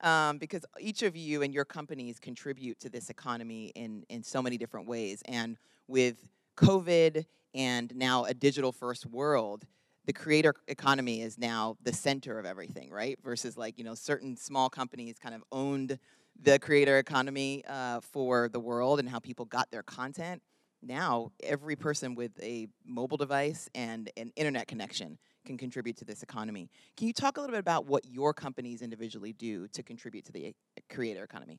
[0.00, 4.42] um, because each of you and your companies contribute to this economy in, in so
[4.42, 5.22] many different ways.
[5.26, 6.16] And with
[6.56, 9.64] covid and now a digital first world,
[10.06, 13.18] the creator economy is now the center of everything, right?
[13.22, 15.98] Versus like, you know, certain small companies kind of owned
[16.40, 20.42] the creator economy uh, for the world and how people got their content.
[20.82, 26.22] Now, every person with a mobile device and an internet connection can contribute to this
[26.22, 26.68] economy.
[26.96, 30.32] Can you talk a little bit about what your companies individually do to contribute to
[30.32, 31.58] the uh, creator economy?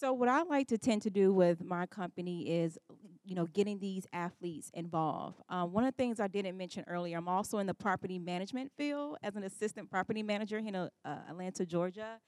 [0.00, 2.78] So what I like to tend to do with my company is,
[3.22, 5.42] you know, getting these athletes involved.
[5.50, 8.72] Um, one of the things I didn't mention earlier, I'm also in the property management
[8.78, 12.18] field as an assistant property manager in uh, Atlanta, Georgia.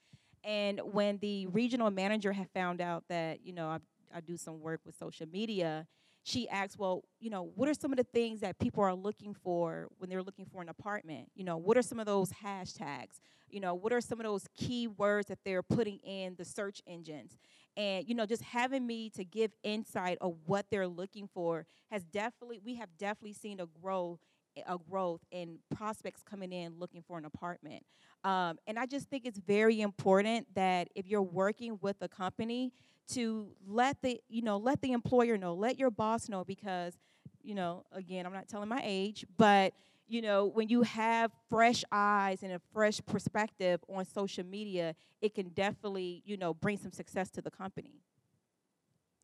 [0.43, 3.79] And when the regional manager had found out that, you know, I,
[4.15, 5.87] I do some work with social media,
[6.23, 9.33] she asked, well, you know, what are some of the things that people are looking
[9.33, 11.29] for when they're looking for an apartment?
[11.35, 13.19] You know, what are some of those hashtags?
[13.49, 16.81] You know, what are some of those key words that they're putting in the search
[16.87, 17.37] engines?
[17.75, 22.03] and you know just having me to give insight of what they're looking for has
[22.03, 24.19] definitely we have definitely seen a growth
[24.67, 27.83] a growth in prospects coming in looking for an apartment
[28.23, 32.71] um, and i just think it's very important that if you're working with a company
[33.09, 36.97] to let the you know let the employer know let your boss know because
[37.41, 39.73] you know again i'm not telling my age but
[40.07, 45.33] you know, when you have fresh eyes and a fresh perspective on social media, it
[45.33, 48.01] can definitely, you know, bring some success to the company.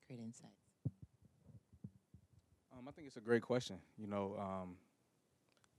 [0.08, 0.50] Great insight.
[2.72, 3.78] Um, I think it's a great question.
[3.98, 4.78] You know, um,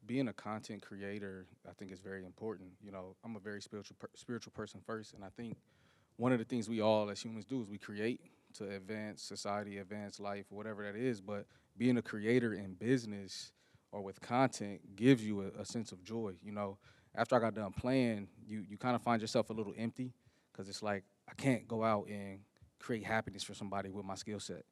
[0.07, 2.71] being a content creator, I think is very important.
[2.81, 5.57] You know, I'm a very spiritual per- spiritual person first, and I think
[6.21, 8.21] one of the things we all as humans do is we create
[8.53, 11.23] to advance society, advance life, whatever that is.
[11.23, 11.47] But
[11.79, 13.53] being a creator in business
[13.91, 16.35] or with content gives you a, a sense of joy.
[16.45, 16.77] You know,
[17.15, 20.13] after I got done playing, you you kind of find yourself a little empty
[20.53, 22.41] because it's like I can't go out and
[22.79, 24.65] create happiness for somebody with my skill set,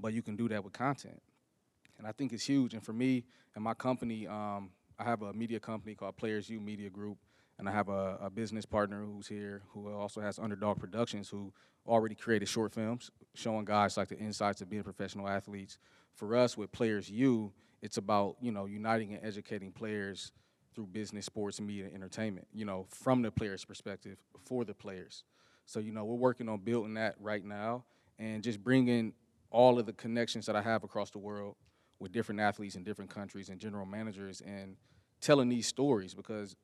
[0.00, 1.22] but you can do that with content,
[1.98, 2.74] and I think it's huge.
[2.74, 6.58] And for me and my company, um, I have a media company called Players U
[6.60, 7.18] Media Group,
[7.58, 11.52] and I have a, a business partner who's here who also has Underdog Productions, who
[11.86, 15.78] already created short films showing guys like the insights of being professional athletes.
[16.14, 20.32] For us, with Players U, it's about you know uniting and educating players
[20.74, 22.46] through business, sports, and media entertainment.
[22.52, 25.24] You know, from the players' perspective for the players.
[25.66, 27.84] So you know, we're working on building that right now
[28.18, 29.12] and just bringing
[29.50, 31.56] all of the connections that I have across the world
[31.98, 34.76] with different athletes in different countries and general managers and
[35.20, 36.54] telling these stories because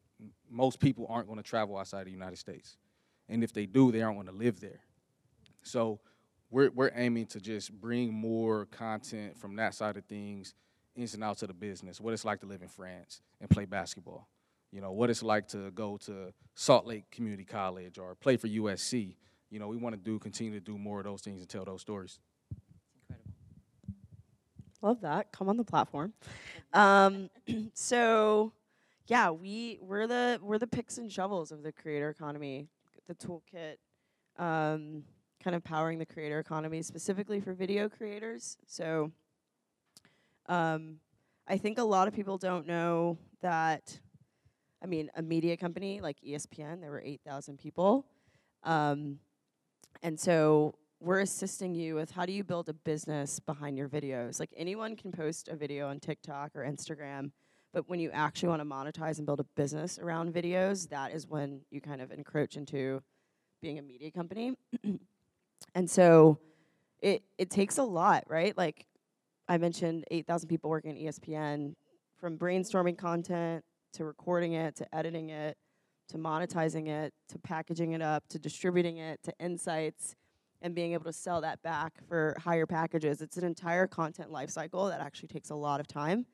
[0.50, 2.76] most people aren't going to travel outside the United States.
[3.28, 4.80] And if they do, they aren't going to live there.
[5.62, 6.00] So
[6.50, 10.54] we're, we're aiming to just bring more content from that side of things
[10.94, 13.64] ins and outs of the business, what it's like to live in France and play
[13.64, 14.28] basketball.
[14.70, 18.48] You know, what it's like to go to Salt Lake Community College or play for
[18.48, 19.16] USC.
[19.50, 21.64] You know, we want to do continue to do more of those things and tell
[21.64, 22.18] those stories.
[23.08, 23.32] Incredible
[24.80, 25.30] Love that.
[25.32, 26.14] Come on the platform.
[26.72, 27.28] Um,
[27.74, 28.52] so,
[29.06, 32.68] yeah, we we're the we're the picks and shovels of the creator economy,
[33.08, 33.76] the toolkit,
[34.38, 35.02] um,
[35.42, 38.56] kind of powering the creator economy specifically for video creators.
[38.66, 39.10] So,
[40.46, 40.96] um,
[41.48, 43.98] I think a lot of people don't know that.
[44.82, 48.06] I mean, a media company like ESPN, there were eight thousand people,
[48.64, 49.18] um,
[50.02, 54.38] and so we're assisting you with how do you build a business behind your videos.
[54.38, 57.32] Like anyone can post a video on TikTok or Instagram,
[57.72, 61.26] but when you actually want to monetize and build a business around videos, that is
[61.26, 63.02] when you kind of encroach into
[63.60, 64.56] being a media company.
[65.74, 66.38] and so
[67.00, 68.56] it it takes a lot, right?
[68.56, 68.86] Like
[69.48, 71.74] I mentioned 8,000 people working at ESPN
[72.18, 75.56] from brainstorming content to recording it to editing it
[76.08, 80.14] to monetizing it to packaging it up to distributing it to insights
[80.60, 83.20] and being able to sell that back for higher packages.
[83.20, 86.26] It's an entire content lifecycle that actually takes a lot of time.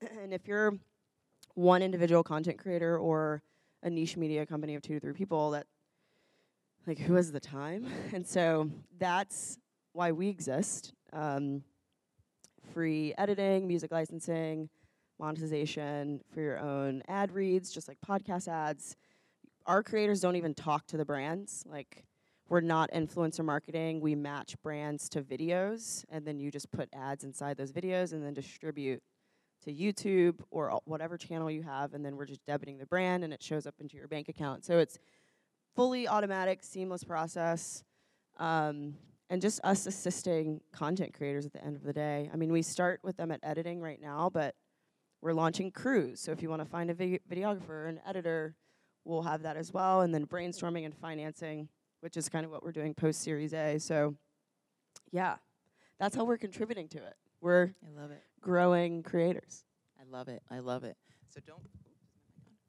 [0.22, 0.78] and if you're
[1.54, 3.42] one individual content creator or
[3.82, 5.66] a niche media company of two to three people, that
[6.86, 7.86] like who has the time?
[8.12, 9.58] and so that's
[9.92, 10.92] why we exist.
[11.12, 11.62] Um,
[12.72, 14.68] free editing, music licensing,
[15.18, 18.96] monetization for your own ad reads, just like podcast ads.
[19.66, 21.64] Our creators don't even talk to the brands.
[21.66, 22.04] Like
[22.48, 24.00] we're not influencer marketing.
[24.00, 28.24] We match brands to videos, and then you just put ads inside those videos and
[28.24, 29.02] then distribute
[29.68, 33.32] to YouTube or whatever channel you have, and then we're just debiting the brand and
[33.32, 34.64] it shows up into your bank account.
[34.64, 34.98] So it's
[35.76, 37.84] fully automatic, seamless process,
[38.38, 38.94] um,
[39.30, 42.30] and just us assisting content creators at the end of the day.
[42.32, 44.54] I mean, we start with them at editing right now, but
[45.20, 46.20] we're launching crews.
[46.20, 48.54] So if you want to find a videographer, an editor,
[49.04, 51.68] we'll have that as well, and then brainstorming and financing
[52.00, 53.78] which is kind of what we're doing post Series A.
[53.78, 54.14] So,
[55.10, 55.36] yeah,
[55.98, 57.16] that's how we're contributing to it.
[57.40, 58.22] We're I love it.
[58.40, 59.64] growing creators.
[60.00, 60.42] I love it.
[60.50, 60.96] I love it.
[61.32, 61.60] So don't.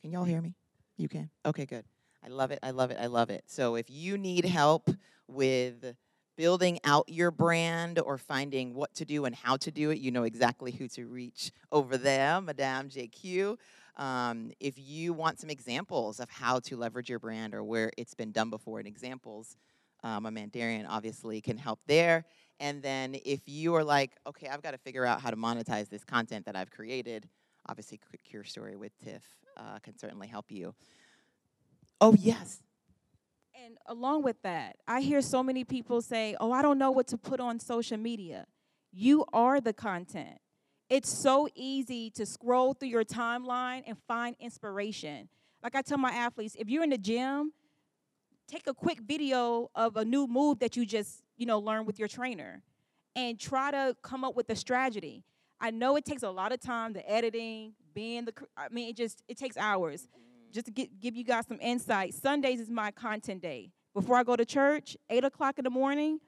[0.01, 0.55] Can y'all hear me?
[0.97, 1.29] You can.
[1.45, 1.85] Okay, good.
[2.23, 2.59] I love it.
[2.61, 2.97] I love it.
[2.99, 3.43] I love it.
[3.47, 4.89] So if you need help
[5.27, 5.95] with
[6.37, 10.11] building out your brand or finding what to do and how to do it, you
[10.11, 13.57] know exactly who to reach over there, Madame JQ.
[13.97, 18.13] Um, if you want some examples of how to leverage your brand or where it's
[18.13, 19.57] been done before and examples,
[20.03, 22.23] um, my man Darian obviously can help there.
[22.59, 25.89] And then if you are like, okay, I've got to figure out how to monetize
[25.89, 27.29] this content that I've created,
[27.67, 27.99] obviously
[28.31, 29.23] Curastory with Tiff
[29.55, 30.73] uh, can certainly help you.
[32.01, 32.61] Oh, yes.
[33.65, 37.07] And along with that, I hear so many people say, oh, I don't know what
[37.07, 38.45] to put on social media.
[38.91, 40.39] You are the content.
[40.89, 45.29] It's so easy to scroll through your timeline and find inspiration.
[45.61, 47.53] Like I tell my athletes, if you're in the gym,
[48.47, 51.97] take a quick video of a new move that you just, you know, learn with
[51.97, 52.61] your trainer
[53.15, 55.23] and try to come up with a strategy.
[55.59, 58.95] I know it takes a lot of time, the editing, being the I mean it
[58.95, 60.07] just it takes hours.
[60.51, 62.13] Just to get, give you guys some insight.
[62.15, 63.71] Sundays is my content day.
[63.93, 66.19] Before I go to church, eight o'clock in the morning,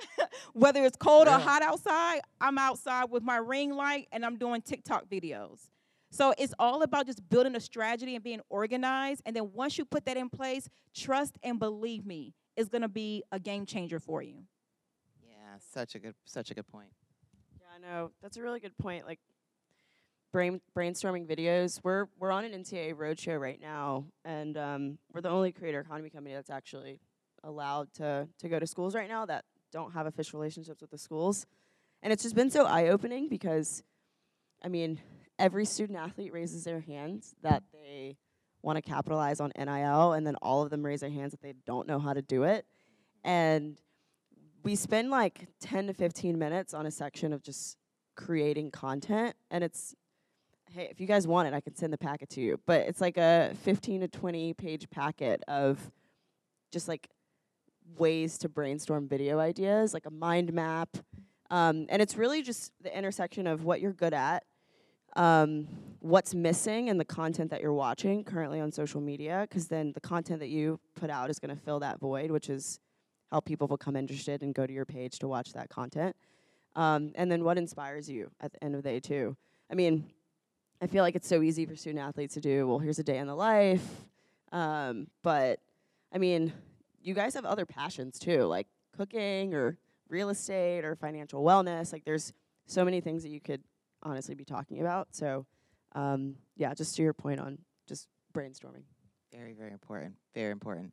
[0.52, 1.36] whether it's cold yeah.
[1.36, 5.70] or hot outside, I'm outside with my ring light and I'm doing TikTok videos.
[6.10, 9.22] So it's all about just building a strategy and being organized.
[9.26, 13.24] And then once you put that in place, trust and believe me, it's gonna be
[13.32, 14.44] a game changer for you.
[15.58, 16.90] Such a good such a good point.
[17.60, 18.10] Yeah, I know.
[18.22, 19.06] That's a really good point.
[19.06, 19.20] Like
[20.32, 21.80] brain brainstorming videos.
[21.82, 26.10] We're we're on an NCAA roadshow right now, and um, we're the only creator economy
[26.10, 27.00] company that's actually
[27.42, 30.98] allowed to to go to schools right now that don't have official relationships with the
[30.98, 31.46] schools.
[32.02, 33.82] And it's just been so eye opening because,
[34.62, 35.00] I mean,
[35.38, 38.18] every student athlete raises their hands that they
[38.60, 41.54] want to capitalize on NIL, and then all of them raise their hands that they
[41.66, 42.66] don't know how to do it.
[43.22, 43.78] And
[44.64, 47.76] we spend like 10 to 15 minutes on a section of just
[48.16, 49.94] creating content, and it's
[50.72, 52.58] hey, if you guys want it, I can send the packet to you.
[52.66, 55.78] But it's like a 15 to 20 page packet of
[56.72, 57.08] just like
[57.96, 60.88] ways to brainstorm video ideas, like a mind map.
[61.50, 64.44] Um, and it's really just the intersection of what you're good at,
[65.14, 65.68] um,
[66.00, 70.00] what's missing in the content that you're watching currently on social media, because then the
[70.00, 72.80] content that you put out is going to fill that void, which is
[73.30, 76.14] help people become interested and go to your page to watch that content.
[76.76, 79.36] Um, and then what inspires you at the end of the day, too.
[79.70, 80.10] I mean,
[80.80, 83.18] I feel like it's so easy for student athletes to do, well, here's a day
[83.18, 83.86] in the life.
[84.52, 85.60] Um, but
[86.12, 86.52] I mean,
[87.02, 88.66] you guys have other passions too, like
[88.96, 91.92] cooking or real estate or financial wellness.
[91.92, 92.32] Like there's
[92.66, 93.62] so many things that you could
[94.02, 95.08] honestly be talking about.
[95.12, 95.46] So
[95.94, 97.58] um, yeah, just to your point on
[97.88, 98.84] just brainstorming.
[99.32, 100.14] Very, very important.
[100.34, 100.92] Very important.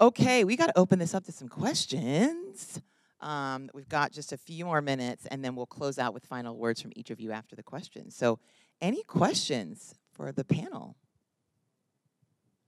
[0.00, 2.80] Okay, we got to open this up to some questions.
[3.20, 6.56] Um, we've got just a few more minutes, and then we'll close out with final
[6.56, 8.16] words from each of you after the questions.
[8.16, 8.38] So,
[8.80, 10.96] any questions for the panel?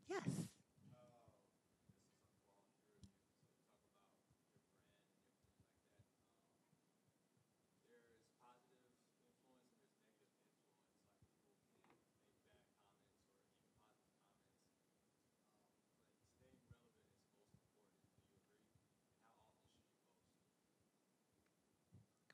[0.08, 0.28] Yes.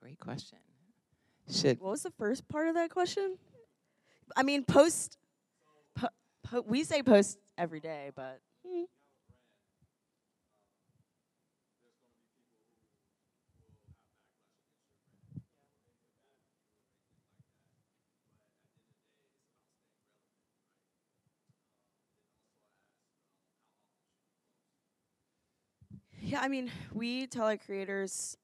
[0.00, 0.58] Great question.
[1.50, 3.38] Should What was the first part of that question?
[4.36, 5.16] I mean, post.
[5.96, 6.08] Po-
[6.42, 8.40] po- we say post every day, but.
[8.66, 8.82] hmm.
[26.20, 28.36] Yeah, I mean, we tell our creators,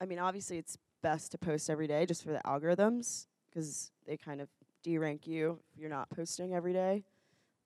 [0.00, 4.16] I mean, obviously it's best to post every day just for the algorithms because they
[4.16, 4.48] kind of
[4.82, 7.04] de-rank you if you're not posting every day.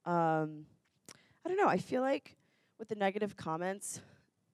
[0.05, 0.67] Um,
[1.43, 1.67] I don't know.
[1.67, 2.37] I feel like
[2.79, 4.03] with the negative comments,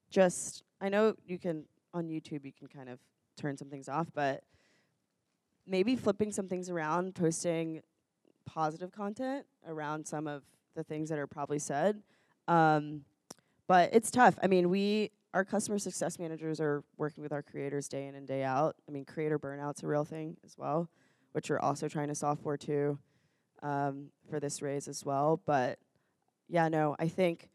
[0.08, 3.00] just I know you can on YouTube you can kind of
[3.36, 4.44] turn some things off, but
[5.66, 7.82] maybe flipping some things around, posting
[8.44, 10.44] positive content around some of
[10.76, 12.00] the things that are probably said.
[12.46, 13.04] Um,
[13.66, 14.38] but it's tough.
[14.44, 18.26] I mean, we our customer success managers are working with our creators day in and
[18.26, 18.74] day out.
[18.88, 20.88] I mean, creator burnout's a real thing as well,
[21.32, 22.98] which we're also trying to solve for too
[23.62, 25.42] um, for this raise as well.
[25.44, 25.78] But
[26.48, 27.50] yeah, no, I think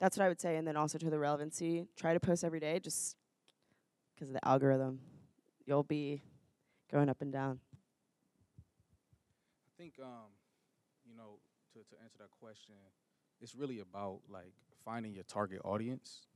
[0.00, 0.54] that's what I would say.
[0.54, 3.16] And then also to the relevancy, try to post every day just
[4.14, 5.00] because of the algorithm.
[5.66, 6.22] You'll be
[6.88, 7.58] going up and down.
[9.66, 10.30] I think, um,
[11.04, 11.40] you know,
[11.72, 12.76] to, to answer that question,
[13.40, 14.54] it's really about like
[14.84, 16.28] finding your target audience,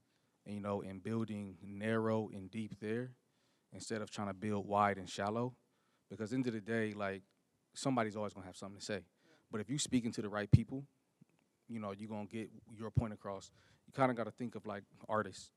[0.48, 3.10] you know, and building narrow and deep there,
[3.72, 5.54] instead of trying to build wide and shallow,
[6.10, 7.22] because end of the day, like
[7.74, 9.00] somebody's always gonna have something to say.
[9.50, 10.84] But if you're speaking to the right people,
[11.68, 13.50] you know, you're gonna get your point across.
[13.86, 15.50] You kind of got to think of like artists.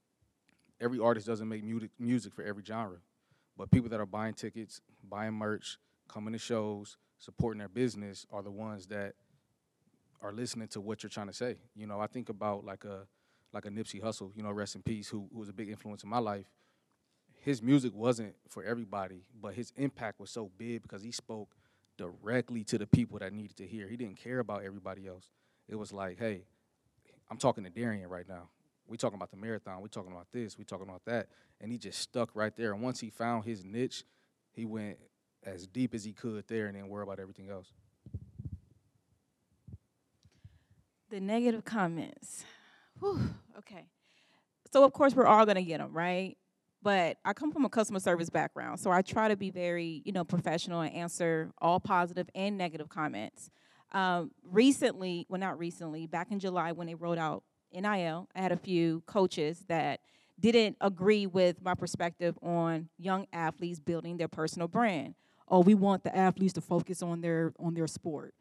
[0.79, 2.97] Every artist doesn't make music music for every genre,
[3.57, 5.77] but people that are buying tickets, buying merch,
[6.07, 9.13] coming to shows, supporting their business are the ones that
[10.21, 11.57] are listening to what you're trying to say.
[11.75, 13.07] You know, I think about like a
[13.53, 16.03] like a Nipsey Hussle, you know, rest in peace, who, who was a big influence
[16.03, 16.45] in my life.
[17.39, 21.55] His music wasn't for everybody, but his impact was so big because he spoke
[21.97, 23.87] directly to the people that needed to hear.
[23.87, 25.29] He didn't care about everybody else.
[25.67, 26.43] It was like, hey,
[27.29, 28.49] I'm talking to Darian right now.
[28.87, 29.81] We talking about the marathon.
[29.81, 30.57] We talking about this.
[30.57, 31.27] We talking about that.
[31.59, 32.73] And he just stuck right there.
[32.73, 34.03] And once he found his niche,
[34.51, 34.97] he went
[35.43, 37.71] as deep as he could there, and then worry about everything else.
[41.09, 42.45] The negative comments.
[43.01, 43.19] Whew,
[43.57, 43.87] okay.
[44.71, 46.37] So, of course, we're all going to get them, right?
[46.83, 50.11] But I come from a customer service background, so I try to be very, you
[50.11, 53.49] know, professional and answer all positive and negative comments.
[53.91, 57.43] Um, recently, well, not recently, back in July when they wrote out
[57.73, 59.99] NIL, I had a few coaches that
[60.39, 65.15] didn't agree with my perspective on young athletes building their personal brand.
[65.47, 68.33] Oh, we want the athletes to focus on their on their sport.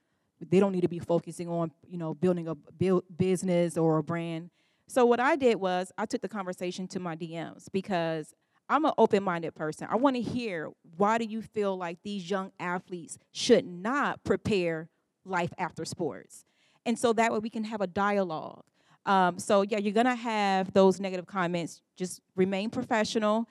[0.49, 4.03] They don't need to be focusing on, you know, building a build business or a
[4.03, 4.51] brand.
[4.86, 8.34] So what I did was I took the conversation to my DMs because
[8.68, 9.88] I'm an open-minded person.
[9.91, 14.88] I want to hear why do you feel like these young athletes should not prepare
[15.24, 16.45] life after sports,
[16.86, 18.64] and so that way we can have a dialogue.
[19.07, 21.82] Um, so yeah, you're gonna have those negative comments.
[21.97, 23.49] Just remain professional,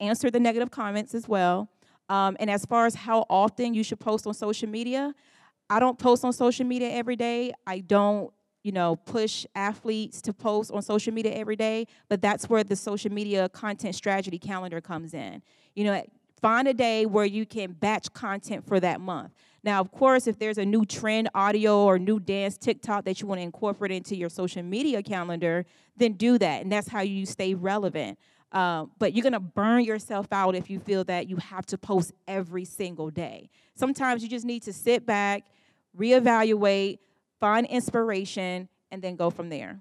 [0.00, 1.68] answer the negative comments as well.
[2.08, 5.14] Um, and as far as how often you should post on social media,
[5.70, 7.52] I don't post on social media every day.
[7.66, 8.32] I don't,
[8.62, 12.76] you know, push athletes to post on social media every day, but that's where the
[12.76, 15.42] social media content strategy calendar comes in.
[15.74, 16.04] You know,
[16.40, 19.32] find a day where you can batch content for that month.
[19.64, 23.28] Now, of course, if there's a new trend audio or new dance TikTok that you
[23.28, 25.64] want to incorporate into your social media calendar,
[25.96, 26.62] then do that.
[26.62, 28.18] And that's how you stay relevant.
[28.52, 31.78] Uh, but you're going to burn yourself out if you feel that you have to
[31.78, 33.48] post every single day.
[33.74, 35.46] Sometimes you just need to sit back,
[35.98, 36.98] reevaluate,
[37.40, 39.80] find inspiration, and then go from there.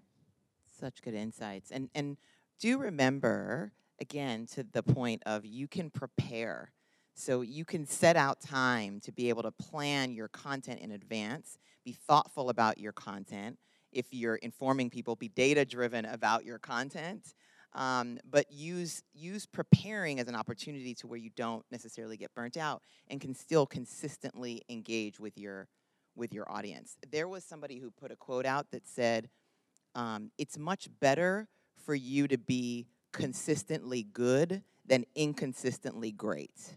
[0.80, 1.72] Such good insights.
[1.72, 2.18] And and
[2.60, 6.72] do remember again to the point of you can prepare.
[7.14, 11.60] So you can set out time to be able to plan your content in advance,
[11.84, 13.60] be thoughtful about your content.
[13.92, 17.34] If you're informing people, be data driven about your content.
[17.74, 22.58] Um, but use use preparing as an opportunity to where you don't necessarily get burnt
[22.58, 25.70] out and can still consistently engage with your
[26.16, 26.98] with your audience.
[27.10, 29.30] There was somebody who put a quote out that said,
[29.96, 36.76] um, "It's much better for you to be consistently good than inconsistently great."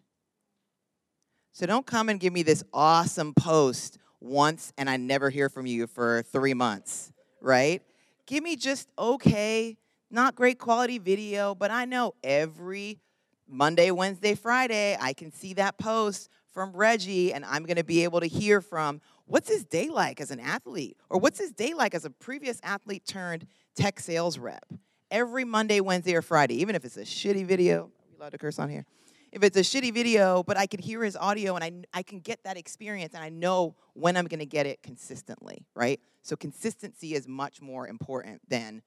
[1.52, 5.66] So don't come and give me this awesome post once and I never hear from
[5.66, 7.82] you for three months, right?
[8.26, 9.76] Give me just okay
[10.14, 13.00] not great quality video, but I know every
[13.48, 18.20] Monday, Wednesday, Friday, I can see that post from Reggie, and I'm gonna be able
[18.20, 21.94] to hear from what's his day like as an athlete, or what's his day like
[21.94, 24.64] as a previous athlete turned tech sales rep.
[25.10, 28.38] Every Monday, Wednesday, or Friday, even if it's a shitty video, are we allowed to
[28.38, 28.86] curse on here?
[29.32, 32.20] If it's a shitty video, but I can hear his audio and I, I can
[32.20, 36.00] get that experience and I know when I'm gonna get it consistently, right?
[36.22, 38.82] So consistency is much more important than,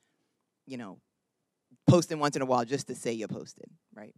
[0.66, 1.00] you know,
[1.88, 3.66] posting once in a while just to say you're posted,
[3.96, 4.14] right?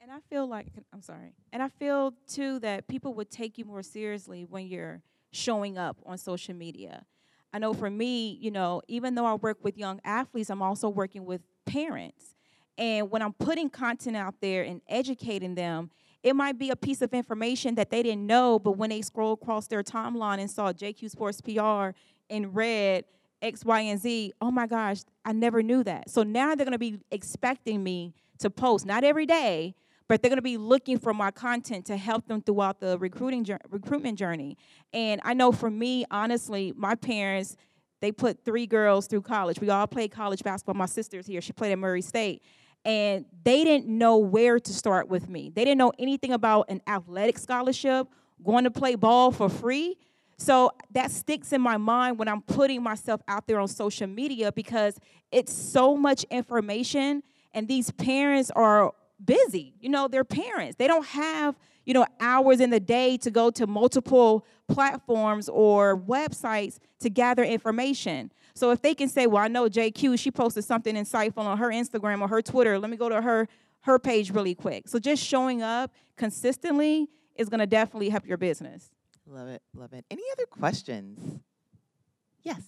[0.00, 1.32] And I feel like I'm sorry.
[1.52, 5.02] And I feel too that people would take you more seriously when you're
[5.32, 7.06] showing up on social media.
[7.52, 10.88] I know for me, you know, even though I work with young athletes, I'm also
[10.88, 12.34] working with parents.
[12.76, 15.90] And when I'm putting content out there and educating them,
[16.22, 19.34] it might be a piece of information that they didn't know, but when they scroll
[19.34, 21.96] across their timeline and saw JQ Sports PR
[22.28, 23.04] in red,
[23.44, 24.32] X, Y, and Z.
[24.40, 26.10] Oh my gosh, I never knew that.
[26.10, 29.74] So now they're going to be expecting me to post, not every day,
[30.08, 33.46] but they're going to be looking for my content to help them throughout the recruiting
[33.70, 34.56] recruitment journey.
[34.92, 37.56] And I know for me, honestly, my parents
[38.00, 39.60] they put three girls through college.
[39.60, 40.74] We all played college basketball.
[40.74, 42.42] My sister's here; she played at Murray State,
[42.84, 45.50] and they didn't know where to start with me.
[45.54, 48.08] They didn't know anything about an athletic scholarship,
[48.44, 49.96] going to play ball for free.
[50.36, 54.52] So that sticks in my mind when I'm putting myself out there on social media
[54.52, 54.98] because
[55.30, 57.22] it's so much information
[57.52, 58.92] and these parents are
[59.24, 59.74] busy.
[59.80, 60.76] You know, they're parents.
[60.76, 61.56] They don't have,
[61.86, 67.44] you know, hours in the day to go to multiple platforms or websites to gather
[67.44, 68.32] information.
[68.54, 71.68] So if they can say, "Well, I know JQ, she posted something insightful on her
[71.68, 72.78] Instagram or her Twitter.
[72.78, 73.48] Let me go to her
[73.82, 78.38] her page really quick." So just showing up consistently is going to definitely help your
[78.38, 78.90] business.
[79.26, 80.04] Love it, love it.
[80.10, 81.40] Any other questions?
[82.42, 82.60] Yes.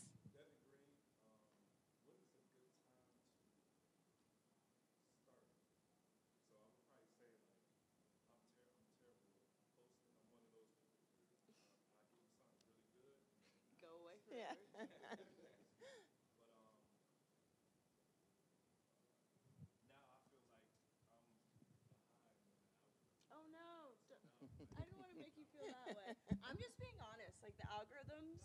[26.46, 27.36] I'm just being honest.
[27.42, 28.38] Like the algorithms,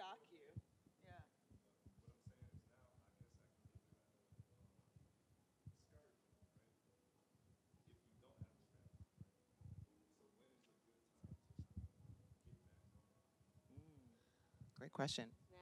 [0.00, 0.38] they like dock you.
[1.04, 1.12] Yeah.
[14.78, 15.26] Great question.
[15.52, 15.58] Now.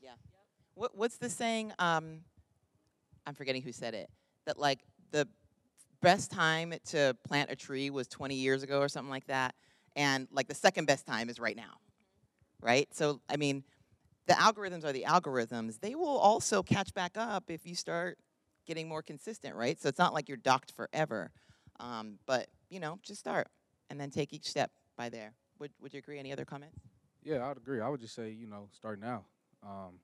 [0.00, 0.10] Yeah.
[0.10, 0.18] Yep.
[0.74, 1.72] What, what's the saying?
[1.78, 2.20] Um,
[3.26, 4.08] I'm forgetting who said it.
[4.46, 5.26] That like the
[6.02, 9.54] best time to plant a tree was 20 years ago or something like that
[9.96, 11.80] and like the second best time is right now,
[12.66, 12.88] right?
[12.92, 13.62] So, I mean,
[14.26, 15.80] the algorithms are the algorithms.
[15.80, 18.18] They will also catch back up if you start
[18.66, 19.80] getting more consistent, right?
[19.80, 21.30] So it's not like you're docked forever,
[21.78, 23.46] um, but you know, just start
[23.88, 25.32] and then take each step by there.
[25.60, 26.18] Would Would you agree?
[26.18, 26.76] Any other comments?
[27.22, 27.80] Yeah, I'd agree.
[27.80, 29.24] I would just say, you know, start now.
[29.62, 30.00] Um,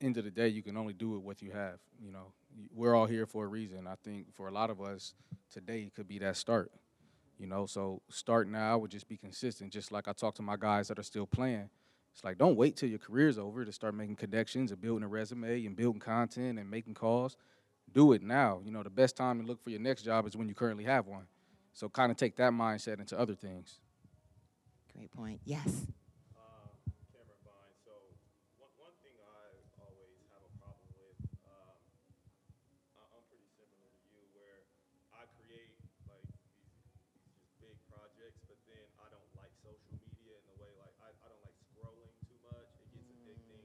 [0.00, 1.78] end of the day, you can only do it what you have.
[2.00, 2.32] You know,
[2.74, 3.86] we're all here for a reason.
[3.86, 5.14] I think for a lot of us,
[5.52, 6.72] today could be that start.
[7.38, 9.72] You know, so start now I would just be consistent.
[9.72, 11.68] Just like I talk to my guys that are still playing.
[12.14, 15.08] It's like don't wait till your career's over to start making connections and building a
[15.08, 17.36] resume and building content and making calls.
[17.92, 18.60] Do it now.
[18.64, 20.84] You know, the best time to look for your next job is when you currently
[20.84, 21.26] have one.
[21.74, 23.80] So kind of take that mindset into other things.
[24.94, 25.40] Great point.
[25.44, 25.86] Yes.
[26.34, 26.72] Uh,
[27.12, 27.74] Cameron Vine.
[27.84, 27.92] So
[28.56, 29.44] one, one thing I
[29.80, 31.76] always have a problem with, um,
[32.96, 34.64] I- I'm pretty similar to you, where
[35.12, 35.76] I create
[36.08, 36.24] like
[36.56, 36.72] these,
[37.12, 40.94] these just big projects, but then I don't like social media in the way like
[41.04, 42.68] I, I don't like scrolling too much.
[42.82, 43.64] It gets addicting.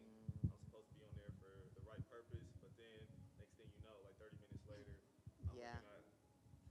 [0.51, 3.07] I'm supposed to be on there for the right purpose, but then
[3.39, 4.99] next thing you know, like 30 minutes later,
[5.47, 5.79] I'm Yeah.
[5.79, 6.03] looking at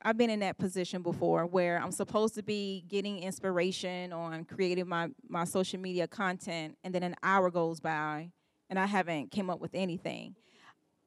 [0.05, 4.87] I've been in that position before where I'm supposed to be getting inspiration on creating
[4.87, 8.29] my, my social media content and then an hour goes by
[8.69, 10.35] and I haven't came up with anything.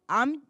[0.09, 0.43] I'm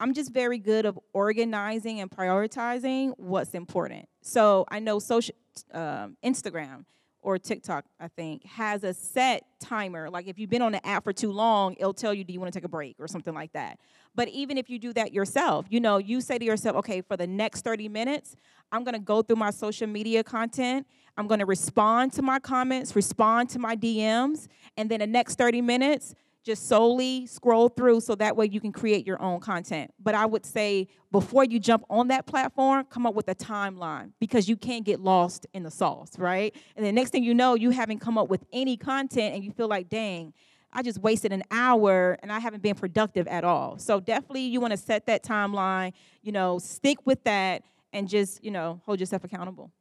[0.00, 4.08] I'm just very good of organizing and prioritizing what's important.
[4.22, 5.34] So I know social
[5.74, 6.86] um, Instagram
[7.20, 10.08] or TikTok, I think, has a set timer.
[10.08, 12.40] Like if you've been on the app for too long, it'll tell you, do you
[12.40, 13.78] want to take a break or something like that.
[14.14, 17.18] But even if you do that yourself, you know, you say to yourself, okay, for
[17.18, 18.36] the next 30 minutes,
[18.72, 20.86] I'm going to go through my social media content.
[21.18, 24.48] I'm going to respond to my comments, respond to my DMs,
[24.78, 28.72] and then the next 30 minutes, just solely scroll through so that way you can
[28.72, 29.92] create your own content.
[29.98, 34.12] But I would say before you jump on that platform, come up with a timeline
[34.20, 36.54] because you can't get lost in the sauce, right?
[36.76, 39.52] And the next thing you know, you haven't come up with any content and you
[39.52, 40.32] feel like, dang,
[40.72, 43.78] I just wasted an hour and I haven't been productive at all.
[43.78, 48.42] So definitely you want to set that timeline, you know, stick with that and just,
[48.42, 49.72] you know, hold yourself accountable.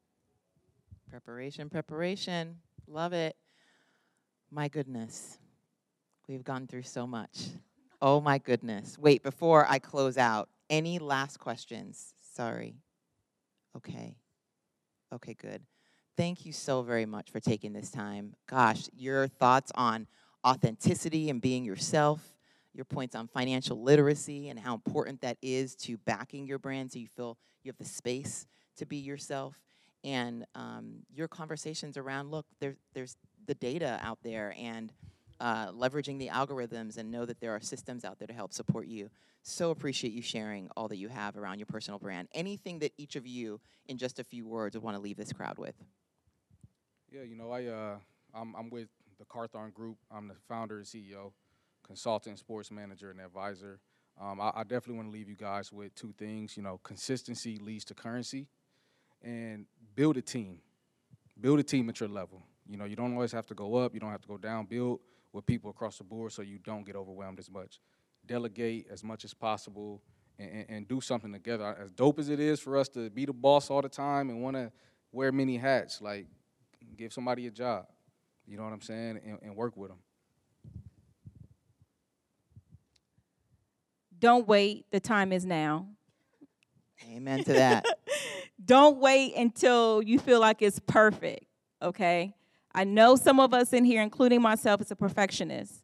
[1.10, 2.58] Preparation, preparation.
[2.88, 3.36] Love it.
[4.52, 5.38] My goodness.
[6.30, 7.48] We've gone through so much.
[8.00, 9.00] Oh my goodness.
[9.00, 12.14] Wait, before I close out, any last questions?
[12.22, 12.76] Sorry.
[13.76, 14.16] Okay.
[15.12, 15.64] Okay, good.
[16.16, 18.36] Thank you so very much for taking this time.
[18.48, 20.06] Gosh, your thoughts on
[20.46, 22.22] authenticity and being yourself,
[22.76, 27.00] your points on financial literacy and how important that is to backing your brand so
[27.00, 28.46] you feel you have the space
[28.78, 29.60] to be yourself
[30.04, 33.18] and um, your conversations around look there, there's
[33.48, 34.94] the data out there and
[35.40, 38.88] uh, leveraging the algorithms and know that there are systems out there to help support
[38.88, 39.10] you
[39.42, 43.16] so appreciate you sharing all that you have around your personal brand anything that each
[43.16, 45.76] of you in just a few words would want to leave this crowd with
[47.12, 47.96] Yeah, you know, I uh,
[48.34, 49.98] I'm, I'm with the Cartharn Group.
[50.12, 51.32] I'm the founder and CEO,
[51.86, 53.80] consultant, sports manager, and advisor.
[54.20, 56.58] Um, I, I definitely want to leave you guys with two things.
[56.58, 58.48] You know, consistency leads to currency,
[59.22, 59.66] and
[59.96, 60.60] build a team.
[61.40, 62.44] Build a team at your level.
[62.70, 63.94] You know, you don't always have to go up.
[63.94, 64.66] You don't have to go down.
[64.66, 65.00] Build
[65.34, 67.80] with people across the board so you don't get overwhelmed as much.
[68.26, 70.02] Delegate as much as possible
[70.38, 71.76] and, and, and do something together.
[71.82, 74.42] As dope as it is for us to be the boss all the time and
[74.42, 74.72] want to
[75.12, 76.28] wear many hats, like
[76.98, 77.86] give somebody a job.
[78.48, 79.20] You know what I'm saying?
[79.26, 80.00] And, and work with them.
[84.20, 85.88] Don't wait, the time is now.
[87.10, 87.86] amen to that
[88.66, 91.46] Don't wait until you feel like it's perfect,
[91.82, 92.36] okay?
[92.80, 95.84] I know some of us in here, including myself, is a perfectionist,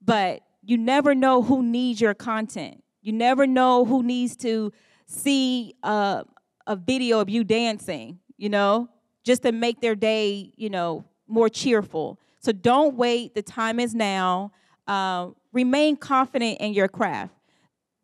[0.00, 2.84] but you never know who needs your content.
[3.02, 4.72] You never know who needs to
[5.06, 6.22] see uh,
[6.68, 8.88] a video of you dancing, you know,
[9.24, 12.20] just to make their day, you know, more cheerful.
[12.38, 13.34] So don't wait.
[13.34, 14.52] The time is now.
[14.86, 17.34] Uh, remain confident in your craft.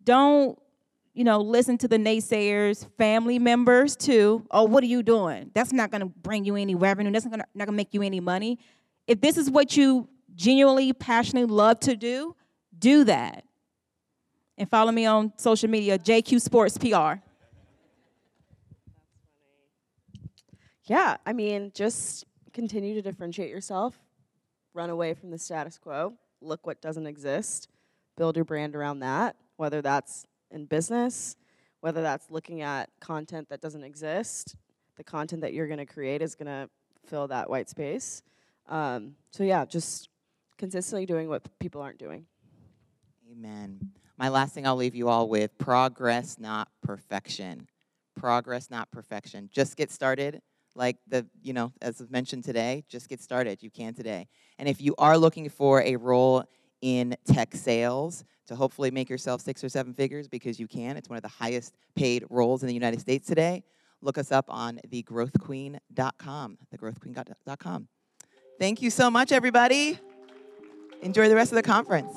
[0.02, 0.58] Don't
[1.16, 4.46] you know, listen to the naysayers, family members too.
[4.50, 5.50] Oh, what are you doing?
[5.54, 7.10] That's not going to bring you any revenue.
[7.10, 8.58] That's not going to make you any money.
[9.06, 12.36] If this is what you genuinely, passionately love to do,
[12.78, 13.44] do that.
[14.58, 17.22] And follow me on social media, JQ Sports PR.
[20.84, 23.98] Yeah, I mean, just continue to differentiate yourself,
[24.74, 26.12] run away from the status quo,
[26.42, 27.68] look what doesn't exist,
[28.18, 31.36] build your brand around that, whether that's in business,
[31.80, 34.56] whether that's looking at content that doesn't exist.
[34.96, 36.68] The content that you're going to create is going to
[37.06, 38.22] fill that white space.
[38.68, 40.08] Um, so, yeah, just
[40.58, 42.26] consistently doing what people aren't doing.
[43.30, 43.90] Amen.
[44.18, 47.68] My last thing I'll leave you all with progress, not perfection.
[48.14, 49.50] Progress, not perfection.
[49.52, 50.40] Just get started.
[50.74, 53.62] Like the, you know, as I've mentioned today, just get started.
[53.62, 54.28] You can today.
[54.58, 56.44] And if you are looking for a role
[56.80, 61.08] in tech sales to hopefully make yourself six or seven figures because you can, it's
[61.08, 63.64] one of the highest paid roles in the United States today.
[64.02, 66.58] Look us up on thegrowthqueen.com.
[66.74, 67.88] Thegrowthqueen.com.
[68.58, 69.98] Thank you so much, everybody.
[71.02, 72.16] Enjoy the rest of the conference.